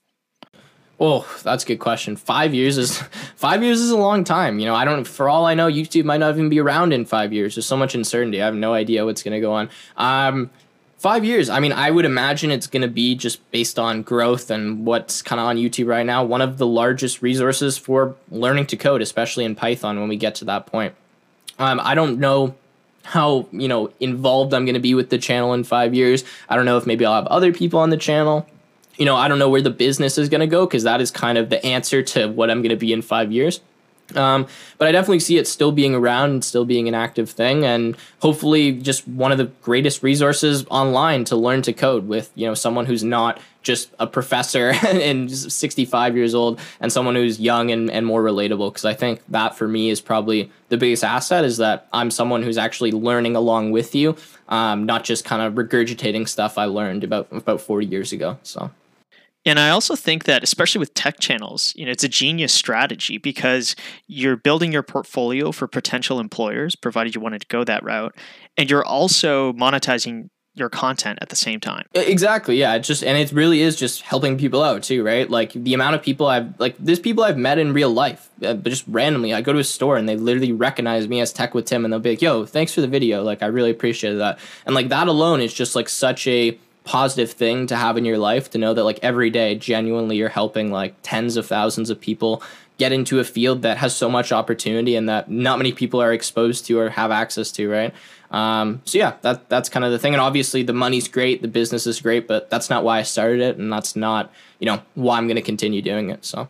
Oh, 0.98 1.26
that's 1.42 1.62
a 1.62 1.66
good 1.66 1.78
question. 1.78 2.16
Five 2.16 2.54
years 2.54 2.78
is 2.78 2.98
five 3.36 3.62
years 3.62 3.80
is 3.80 3.90
a 3.90 3.96
long 3.96 4.24
time. 4.24 4.58
You 4.58 4.66
know, 4.66 4.74
I 4.74 4.84
don't. 4.84 5.06
For 5.06 5.28
all 5.28 5.44
I 5.44 5.54
know, 5.54 5.70
YouTube 5.70 6.04
might 6.04 6.18
not 6.18 6.34
even 6.34 6.48
be 6.48 6.60
around 6.60 6.92
in 6.92 7.04
five 7.04 7.32
years. 7.32 7.54
There's 7.54 7.66
so 7.66 7.76
much 7.76 7.94
uncertainty. 7.94 8.40
I 8.40 8.46
have 8.46 8.54
no 8.54 8.72
idea 8.72 9.04
what's 9.04 9.22
going 9.22 9.34
to 9.34 9.40
go 9.40 9.52
on. 9.52 9.68
Um, 9.96 10.50
five 10.96 11.24
years. 11.24 11.50
I 11.50 11.60
mean, 11.60 11.72
I 11.72 11.90
would 11.90 12.06
imagine 12.06 12.50
it's 12.50 12.66
going 12.66 12.82
to 12.82 12.88
be 12.88 13.14
just 13.14 13.48
based 13.50 13.78
on 13.78 14.02
growth 14.02 14.50
and 14.50 14.86
what's 14.86 15.20
kind 15.20 15.38
of 15.38 15.46
on 15.46 15.56
YouTube 15.56 15.86
right 15.86 16.06
now. 16.06 16.24
One 16.24 16.40
of 16.40 16.56
the 16.56 16.66
largest 16.66 17.20
resources 17.20 17.76
for 17.76 18.16
learning 18.30 18.66
to 18.68 18.76
code, 18.76 19.02
especially 19.02 19.44
in 19.44 19.54
Python, 19.54 20.00
when 20.00 20.08
we 20.08 20.16
get 20.16 20.34
to 20.36 20.46
that 20.46 20.66
point. 20.66 20.94
Um, 21.58 21.78
I 21.82 21.94
don't 21.94 22.18
know 22.18 22.54
how 23.02 23.46
you 23.52 23.68
know 23.68 23.92
involved 24.00 24.54
I'm 24.54 24.64
going 24.64 24.74
to 24.74 24.80
be 24.80 24.94
with 24.94 25.10
the 25.10 25.18
channel 25.18 25.52
in 25.52 25.62
five 25.62 25.94
years. 25.94 26.24
I 26.48 26.56
don't 26.56 26.64
know 26.64 26.78
if 26.78 26.86
maybe 26.86 27.04
I'll 27.04 27.14
have 27.14 27.26
other 27.26 27.52
people 27.52 27.80
on 27.80 27.90
the 27.90 27.98
channel 27.98 28.46
you 28.96 29.04
know, 29.04 29.16
I 29.16 29.28
don't 29.28 29.38
know 29.38 29.48
where 29.48 29.62
the 29.62 29.70
business 29.70 30.18
is 30.18 30.28
going 30.28 30.40
to 30.40 30.46
go 30.46 30.66
because 30.66 30.84
that 30.84 31.00
is 31.00 31.10
kind 31.10 31.38
of 31.38 31.50
the 31.50 31.64
answer 31.64 32.02
to 32.02 32.28
what 32.28 32.50
I'm 32.50 32.62
going 32.62 32.70
to 32.70 32.76
be 32.76 32.92
in 32.92 33.02
five 33.02 33.32
years. 33.32 33.60
Um, 34.14 34.46
but 34.78 34.86
I 34.86 34.92
definitely 34.92 35.20
see 35.20 35.36
it 35.36 35.48
still 35.48 35.72
being 35.72 35.94
around 35.94 36.30
and 36.30 36.44
still 36.44 36.64
being 36.64 36.86
an 36.86 36.94
active 36.94 37.30
thing, 37.30 37.64
and 37.64 37.96
hopefully 38.20 38.72
just 38.72 39.06
one 39.08 39.32
of 39.32 39.38
the 39.38 39.46
greatest 39.62 40.02
resources 40.02 40.64
online 40.70 41.24
to 41.24 41.36
learn 41.36 41.62
to 41.62 41.72
code 41.72 42.06
with. 42.06 42.30
You 42.34 42.46
know, 42.46 42.54
someone 42.54 42.86
who's 42.86 43.02
not 43.02 43.40
just 43.62 43.90
a 43.98 44.06
professor 44.06 44.70
and 44.86 45.30
65 45.30 46.16
years 46.16 46.34
old, 46.34 46.60
and 46.80 46.92
someone 46.92 47.16
who's 47.16 47.40
young 47.40 47.70
and, 47.70 47.90
and 47.90 48.06
more 48.06 48.22
relatable. 48.22 48.70
Because 48.70 48.84
I 48.84 48.94
think 48.94 49.22
that 49.28 49.56
for 49.56 49.66
me 49.66 49.90
is 49.90 50.00
probably 50.00 50.50
the 50.68 50.76
biggest 50.76 51.02
asset 51.02 51.44
is 51.44 51.56
that 51.56 51.88
I'm 51.92 52.10
someone 52.10 52.42
who's 52.42 52.58
actually 52.58 52.92
learning 52.92 53.34
along 53.34 53.72
with 53.72 53.94
you, 53.94 54.16
um, 54.48 54.86
not 54.86 55.02
just 55.02 55.24
kind 55.24 55.42
of 55.42 55.54
regurgitating 55.54 56.28
stuff 56.28 56.58
I 56.58 56.66
learned 56.66 57.02
about 57.02 57.26
about 57.32 57.60
40 57.60 57.86
years 57.86 58.12
ago. 58.12 58.38
So. 58.42 58.70
And 59.46 59.60
I 59.60 59.70
also 59.70 59.94
think 59.94 60.24
that, 60.24 60.42
especially 60.42 60.80
with 60.80 60.92
tech 60.94 61.20
channels, 61.20 61.72
you 61.76 61.86
know, 61.86 61.92
it's 61.92 62.04
a 62.04 62.08
genius 62.08 62.52
strategy 62.52 63.16
because 63.16 63.76
you're 64.08 64.36
building 64.36 64.72
your 64.72 64.82
portfolio 64.82 65.52
for 65.52 65.68
potential 65.68 66.18
employers, 66.18 66.74
provided 66.74 67.14
you 67.14 67.20
wanted 67.20 67.42
to 67.42 67.46
go 67.46 67.62
that 67.62 67.84
route, 67.84 68.14
and 68.56 68.68
you're 68.68 68.84
also 68.84 69.52
monetizing 69.52 70.28
your 70.56 70.70
content 70.70 71.18
at 71.20 71.28
the 71.28 71.36
same 71.36 71.60
time. 71.60 71.84
Exactly. 71.92 72.56
Yeah. 72.56 72.74
It's 72.74 72.88
just 72.88 73.04
and 73.04 73.16
it 73.18 73.30
really 73.30 73.60
is 73.60 73.76
just 73.76 74.00
helping 74.00 74.38
people 74.38 74.62
out 74.62 74.82
too, 74.82 75.04
right? 75.04 75.28
Like 75.28 75.52
the 75.52 75.74
amount 75.74 75.96
of 75.96 76.02
people 76.02 76.26
I've 76.26 76.58
like 76.58 76.76
there's 76.78 76.98
people 76.98 77.22
I've 77.22 77.36
met 77.36 77.58
in 77.58 77.74
real 77.74 77.90
life, 77.90 78.30
uh, 78.42 78.54
but 78.54 78.70
just 78.70 78.84
randomly 78.88 79.34
I 79.34 79.42
go 79.42 79.52
to 79.52 79.58
a 79.58 79.64
store 79.64 79.98
and 79.98 80.08
they 80.08 80.16
literally 80.16 80.52
recognize 80.52 81.08
me 81.08 81.20
as 81.20 81.30
Tech 81.30 81.52
with 81.54 81.66
Tim 81.66 81.84
and 81.84 81.92
they'll 81.92 82.00
be 82.00 82.10
like, 82.10 82.22
"Yo, 82.22 82.46
thanks 82.46 82.72
for 82.72 82.80
the 82.80 82.88
video. 82.88 83.22
Like 83.22 83.42
I 83.42 83.46
really 83.46 83.70
appreciate 83.70 84.14
that." 84.14 84.38
And 84.64 84.74
like 84.74 84.88
that 84.88 85.08
alone 85.08 85.42
is 85.42 85.52
just 85.52 85.76
like 85.76 85.90
such 85.90 86.26
a 86.26 86.58
positive 86.86 87.32
thing 87.32 87.66
to 87.66 87.76
have 87.76 87.96
in 87.98 88.04
your 88.04 88.16
life 88.16 88.48
to 88.48 88.58
know 88.58 88.72
that 88.72 88.84
like 88.84 89.00
every 89.02 89.28
day 89.28 89.56
genuinely 89.56 90.16
you're 90.16 90.28
helping 90.28 90.70
like 90.70 90.94
tens 91.02 91.36
of 91.36 91.44
thousands 91.44 91.90
of 91.90 92.00
people 92.00 92.42
get 92.78 92.92
into 92.92 93.18
a 93.18 93.24
field 93.24 93.62
that 93.62 93.78
has 93.78 93.94
so 93.94 94.08
much 94.08 94.30
opportunity 94.32 94.94
and 94.96 95.08
that 95.08 95.30
not 95.30 95.58
many 95.58 95.72
people 95.72 96.00
are 96.00 96.12
exposed 96.12 96.64
to 96.66 96.78
or 96.78 96.90
have 96.90 97.10
access 97.10 97.50
to, 97.50 97.68
right? 97.68 97.92
Um, 98.30 98.82
so 98.84 98.98
yeah, 98.98 99.14
that 99.22 99.48
that's 99.48 99.68
kind 99.68 99.84
of 99.84 99.90
the 99.90 99.98
thing. 99.98 100.14
And 100.14 100.20
obviously 100.20 100.62
the 100.62 100.72
money's 100.72 101.08
great, 101.08 101.42
the 101.42 101.48
business 101.48 101.86
is 101.86 102.00
great, 102.00 102.28
but 102.28 102.50
that's 102.50 102.70
not 102.70 102.84
why 102.84 102.98
I 102.98 103.02
started 103.02 103.40
it, 103.40 103.56
and 103.56 103.72
that's 103.72 103.96
not 103.96 104.32
you 104.60 104.66
know 104.66 104.80
why 104.94 105.18
I'm 105.18 105.26
going 105.26 105.36
to 105.36 105.42
continue 105.42 105.82
doing 105.82 106.10
it. 106.10 106.24
So 106.24 106.48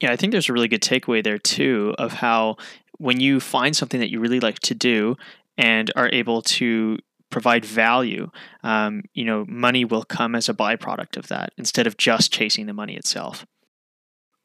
yeah, 0.00 0.12
I 0.12 0.16
think 0.16 0.32
there's 0.32 0.48
a 0.48 0.52
really 0.52 0.68
good 0.68 0.82
takeaway 0.82 1.22
there 1.22 1.38
too 1.38 1.94
of 1.98 2.12
how 2.12 2.56
when 2.98 3.20
you 3.20 3.40
find 3.40 3.76
something 3.76 4.00
that 4.00 4.10
you 4.10 4.20
really 4.20 4.40
like 4.40 4.60
to 4.60 4.74
do 4.74 5.16
and 5.56 5.90
are 5.96 6.08
able 6.12 6.40
to 6.42 6.98
provide 7.30 7.64
value, 7.64 8.30
um, 8.62 9.02
you 9.14 9.24
know, 9.24 9.44
money 9.48 9.84
will 9.84 10.04
come 10.04 10.34
as 10.34 10.48
a 10.48 10.54
byproduct 10.54 11.16
of 11.16 11.28
that 11.28 11.52
instead 11.56 11.86
of 11.86 11.96
just 11.96 12.32
chasing 12.32 12.66
the 12.66 12.72
money 12.72 12.96
itself. 12.96 13.46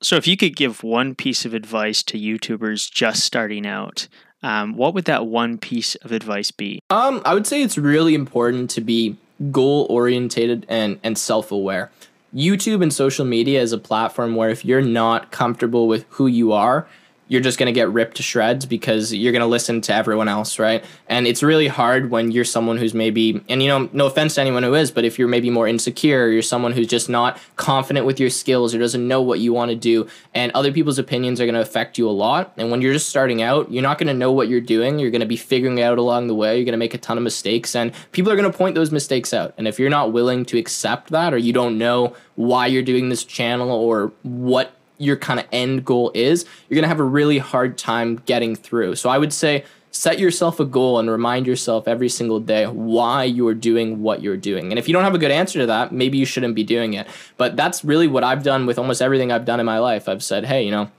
So, 0.01 0.17
if 0.17 0.27
you 0.27 0.35
could 0.35 0.55
give 0.55 0.83
one 0.83 1.15
piece 1.15 1.45
of 1.45 1.53
advice 1.53 2.03
to 2.03 2.19
YouTubers 2.19 2.91
just 2.91 3.23
starting 3.23 3.65
out, 3.65 4.09
um, 4.41 4.75
what 4.75 4.93
would 4.93 5.05
that 5.05 5.27
one 5.27 5.57
piece 5.57 5.95
of 5.95 6.11
advice 6.11 6.51
be? 6.51 6.79
Um, 6.89 7.21
I 7.23 7.33
would 7.33 7.47
say 7.47 7.61
it's 7.61 7.77
really 7.77 8.13
important 8.13 8.69
to 8.71 8.81
be 8.81 9.15
goal 9.51 9.87
orientated 9.89 10.65
and 10.67 10.99
and 11.03 11.17
self 11.17 11.51
aware. 11.51 11.89
YouTube 12.35 12.81
and 12.81 12.91
social 12.91 13.25
media 13.25 13.61
is 13.61 13.71
a 13.71 13.77
platform 13.77 14.35
where 14.35 14.49
if 14.49 14.65
you're 14.65 14.81
not 14.81 15.31
comfortable 15.31 15.87
with 15.87 16.05
who 16.09 16.27
you 16.27 16.51
are, 16.51 16.87
you're 17.27 17.41
just 17.41 17.57
going 17.57 17.67
to 17.67 17.73
get 17.73 17.89
ripped 17.89 18.17
to 18.17 18.23
shreds 18.23 18.65
because 18.65 19.13
you're 19.13 19.31
going 19.31 19.41
to 19.41 19.47
listen 19.47 19.81
to 19.81 19.93
everyone 19.93 20.27
else, 20.27 20.59
right? 20.59 20.83
And 21.07 21.25
it's 21.25 21.41
really 21.41 21.67
hard 21.67 22.12
when 22.12 22.31
you're 22.31 22.45
someone 22.45 22.77
who's 22.77 22.93
maybe, 22.93 23.43
and 23.49 23.63
you 23.63 23.69
know, 23.69 23.89
no 23.93 24.05
offense 24.05 24.36
to 24.36 24.41
anyone 24.41 24.63
who 24.63 24.73
is, 24.75 24.91
but 24.91 25.05
if 25.05 25.17
you're 25.17 25.27
maybe 25.27 25.49
more 25.49 25.67
insecure, 25.67 26.29
you're 26.29 26.41
someone 26.41 26.73
who's 26.73 26.88
just 26.88 27.09
not 27.09 27.39
confident 27.55 28.05
with 28.05 28.19
your 28.19 28.29
skills 28.29 28.75
or 28.75 28.79
doesn't 28.79 29.07
know 29.07 29.21
what 29.21 29.39
you 29.39 29.53
want 29.53 29.69
to 29.69 29.75
do, 29.75 30.07
and 30.33 30.51
other 30.51 30.71
people's 30.71 30.99
opinions 30.99 31.39
are 31.39 31.45
going 31.45 31.55
to 31.55 31.62
affect 31.62 31.97
you 31.97 32.07
a 32.07 32.12
lot. 32.12 32.53
And 32.57 32.69
when 32.71 32.81
you're 32.81 32.93
just 32.93 33.09
starting 33.09 33.41
out, 33.41 33.71
you're 33.71 33.83
not 33.83 33.97
going 33.97 34.07
to 34.07 34.13
know 34.13 34.31
what 34.31 34.47
you're 34.49 34.62
doing. 34.62 34.99
You're 34.99 35.12
going 35.12 35.21
to 35.21 35.27
be 35.27 35.38
figuring 35.38 35.77
it 35.77 35.83
out 35.83 35.97
along 35.97 36.27
the 36.27 36.36
way. 36.36 36.57
You're 36.57 36.65
going 36.65 36.73
to 36.73 36.77
make 36.77 36.93
a 36.93 36.97
ton 36.97 37.17
of 37.17 37.23
mistakes, 37.23 37.75
and 37.75 37.93
people 38.12 38.31
are 38.31 38.36
going 38.36 38.51
to 38.51 38.57
point 38.57 38.75
those 38.75 38.91
mistakes 38.91 39.33
out. 39.33 39.53
And 39.57 39.67
if 39.67 39.79
you're 39.79 39.89
not 39.89 40.12
willing 40.12 40.45
to 40.45 40.57
accept 40.57 41.09
that, 41.12 41.33
or 41.33 41.38
you 41.38 41.53
don't 41.53 41.77
know 41.77 42.15
why 42.36 42.67
you're 42.67 42.83
doing 42.83 43.09
this 43.09 43.23
channel 43.23 43.71
or 43.71 44.12
what 44.23 44.73
your 45.03 45.17
kind 45.17 45.39
of 45.39 45.45
end 45.51 45.85
goal 45.85 46.11
is, 46.13 46.45
you're 46.67 46.75
going 46.75 46.83
to 46.83 46.89
have 46.89 46.99
a 46.99 47.03
really 47.03 47.37
hard 47.37 47.77
time 47.77 48.21
getting 48.25 48.55
through. 48.55 48.95
So 48.95 49.09
I 49.09 49.17
would 49.17 49.33
say 49.33 49.65
set 49.91 50.17
yourself 50.17 50.59
a 50.59 50.65
goal 50.65 50.97
and 50.97 51.09
remind 51.09 51.45
yourself 51.45 51.87
every 51.87 52.09
single 52.09 52.39
day 52.39 52.65
why 52.65 53.23
you're 53.23 53.53
doing 53.53 54.01
what 54.01 54.23
you're 54.23 54.37
doing. 54.37 54.71
And 54.71 54.79
if 54.79 54.87
you 54.87 54.93
don't 54.93 55.03
have 55.03 55.13
a 55.13 55.19
good 55.19 55.31
answer 55.31 55.59
to 55.59 55.67
that, 55.67 55.91
maybe 55.91 56.17
you 56.17 56.25
shouldn't 56.25 56.55
be 56.55 56.63
doing 56.63 56.93
it. 56.93 57.07
But 57.37 57.55
that's 57.55 57.85
really 57.85 58.07
what 58.07 58.23
I've 58.23 58.41
done 58.43 58.65
with 58.65 58.79
almost 58.79 59.01
everything 59.01 59.31
I've 59.31 59.45
done 59.45 59.59
in 59.59 59.65
my 59.67 59.77
life. 59.77 60.09
I've 60.09 60.23
said, 60.23 60.45
hey, 60.45 60.63
you 60.63 60.71
know, 60.71 60.89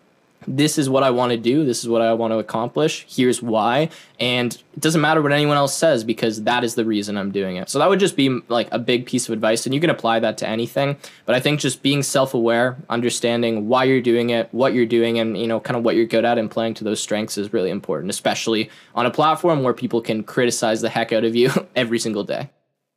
this 0.46 0.78
is 0.78 0.88
what 0.88 1.02
I 1.02 1.10
want 1.10 1.32
to 1.32 1.36
do. 1.36 1.64
This 1.64 1.82
is 1.82 1.88
what 1.88 2.02
I 2.02 2.12
want 2.14 2.32
to 2.32 2.38
accomplish. 2.38 3.06
Here's 3.08 3.42
why. 3.42 3.88
And 4.20 4.54
it 4.54 4.80
doesn't 4.80 5.00
matter 5.00 5.22
what 5.22 5.32
anyone 5.32 5.56
else 5.56 5.76
says 5.76 6.04
because 6.04 6.42
that 6.44 6.64
is 6.64 6.74
the 6.74 6.84
reason 6.84 7.16
I'm 7.16 7.30
doing 7.30 7.56
it. 7.56 7.68
So 7.68 7.78
that 7.78 7.88
would 7.88 8.00
just 8.00 8.16
be 8.16 8.40
like 8.48 8.68
a 8.72 8.78
big 8.78 9.06
piece 9.06 9.28
of 9.28 9.32
advice. 9.32 9.66
And 9.66 9.74
you 9.74 9.80
can 9.80 9.90
apply 9.90 10.20
that 10.20 10.38
to 10.38 10.48
anything. 10.48 10.96
But 11.26 11.34
I 11.34 11.40
think 11.40 11.60
just 11.60 11.82
being 11.82 12.02
self 12.02 12.34
aware, 12.34 12.76
understanding 12.88 13.68
why 13.68 13.84
you're 13.84 14.00
doing 14.00 14.30
it, 14.30 14.48
what 14.52 14.74
you're 14.74 14.86
doing, 14.86 15.18
and, 15.18 15.36
you 15.36 15.46
know, 15.46 15.60
kind 15.60 15.76
of 15.76 15.84
what 15.84 15.96
you're 15.96 16.06
good 16.06 16.24
at 16.24 16.38
and 16.38 16.50
playing 16.50 16.74
to 16.74 16.84
those 16.84 17.00
strengths 17.00 17.38
is 17.38 17.52
really 17.52 17.70
important, 17.70 18.10
especially 18.10 18.70
on 18.94 19.06
a 19.06 19.10
platform 19.10 19.62
where 19.62 19.74
people 19.74 20.00
can 20.00 20.22
criticize 20.22 20.80
the 20.80 20.88
heck 20.88 21.12
out 21.12 21.24
of 21.24 21.34
you 21.34 21.50
every 21.76 21.98
single 21.98 22.24
day. 22.24 22.48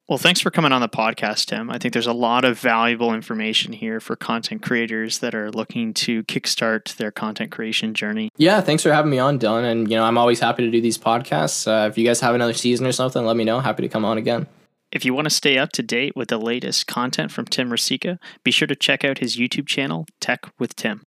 Well, 0.08 0.18
thanks 0.18 0.40
for 0.40 0.52
coming 0.52 0.72
on 0.72 0.80
the 0.80 0.88
podcast, 0.88 1.48
Tim. 1.48 1.70
I 1.70 1.78
think 1.78 1.92
there's 1.92 2.08
a 2.08 2.14
lot 2.14 2.46
of 2.46 2.58
valuable 2.58 3.14
information 3.14 3.74
here 3.74 4.00
for 4.00 4.16
content 4.16 4.62
creators 4.62 5.20
that 5.20 5.36
are 5.36 5.52
looking 5.52 5.94
to 5.96 6.24
kickstart 6.24 6.96
their 6.96 7.12
content 7.12 7.52
creation 7.52 7.94
journey. 7.94 8.32
Yeah, 8.38 8.62
thanks 8.62 8.84
for 8.84 8.94
having 8.94 9.12
me 9.12 9.20
on, 9.20 9.38
Dylan. 9.38 9.70
And, 9.70 9.92
you 9.92 9.98
know, 9.98 10.06
I'm 10.06 10.18
always 10.18 10.40
happy 10.40 10.64
to 10.64 10.72
do 10.72 10.80
these 10.80 10.98
podcasts. 10.98 11.68
Uh, 11.68 11.90
if 11.90 11.98
you 11.98 12.06
guys 12.06 12.22
have 12.22 12.36
another 12.36 12.54
season 12.54 12.88
or 12.88 12.94
something, 12.94 13.26
let 13.26 13.36
me 13.36 13.44
know. 13.44 13.60
Happy 13.60 13.82
to 13.82 13.90
come 13.90 14.06
on 14.06 14.18
again. 14.18 14.48
If 14.94 15.04
you 15.04 15.14
want 15.14 15.26
to 15.26 15.30
stay 15.30 15.58
up 15.58 15.74
to 15.74 15.84
date 15.84 16.16
with 16.16 16.30
the 16.30 16.38
latest 16.38 16.88
content 16.88 17.34
from 17.34 17.44
Tim 17.44 17.70
Ruscica, 17.70 18.18
be 18.46 18.52
sure 18.52 18.68
to 18.70 18.76
check 18.78 19.04
out 19.04 19.18
his 19.18 19.36
YouTube 19.36 19.68
channel, 19.68 20.06
Tech 20.22 20.46
with 20.58 20.74
Tim. 20.78 21.04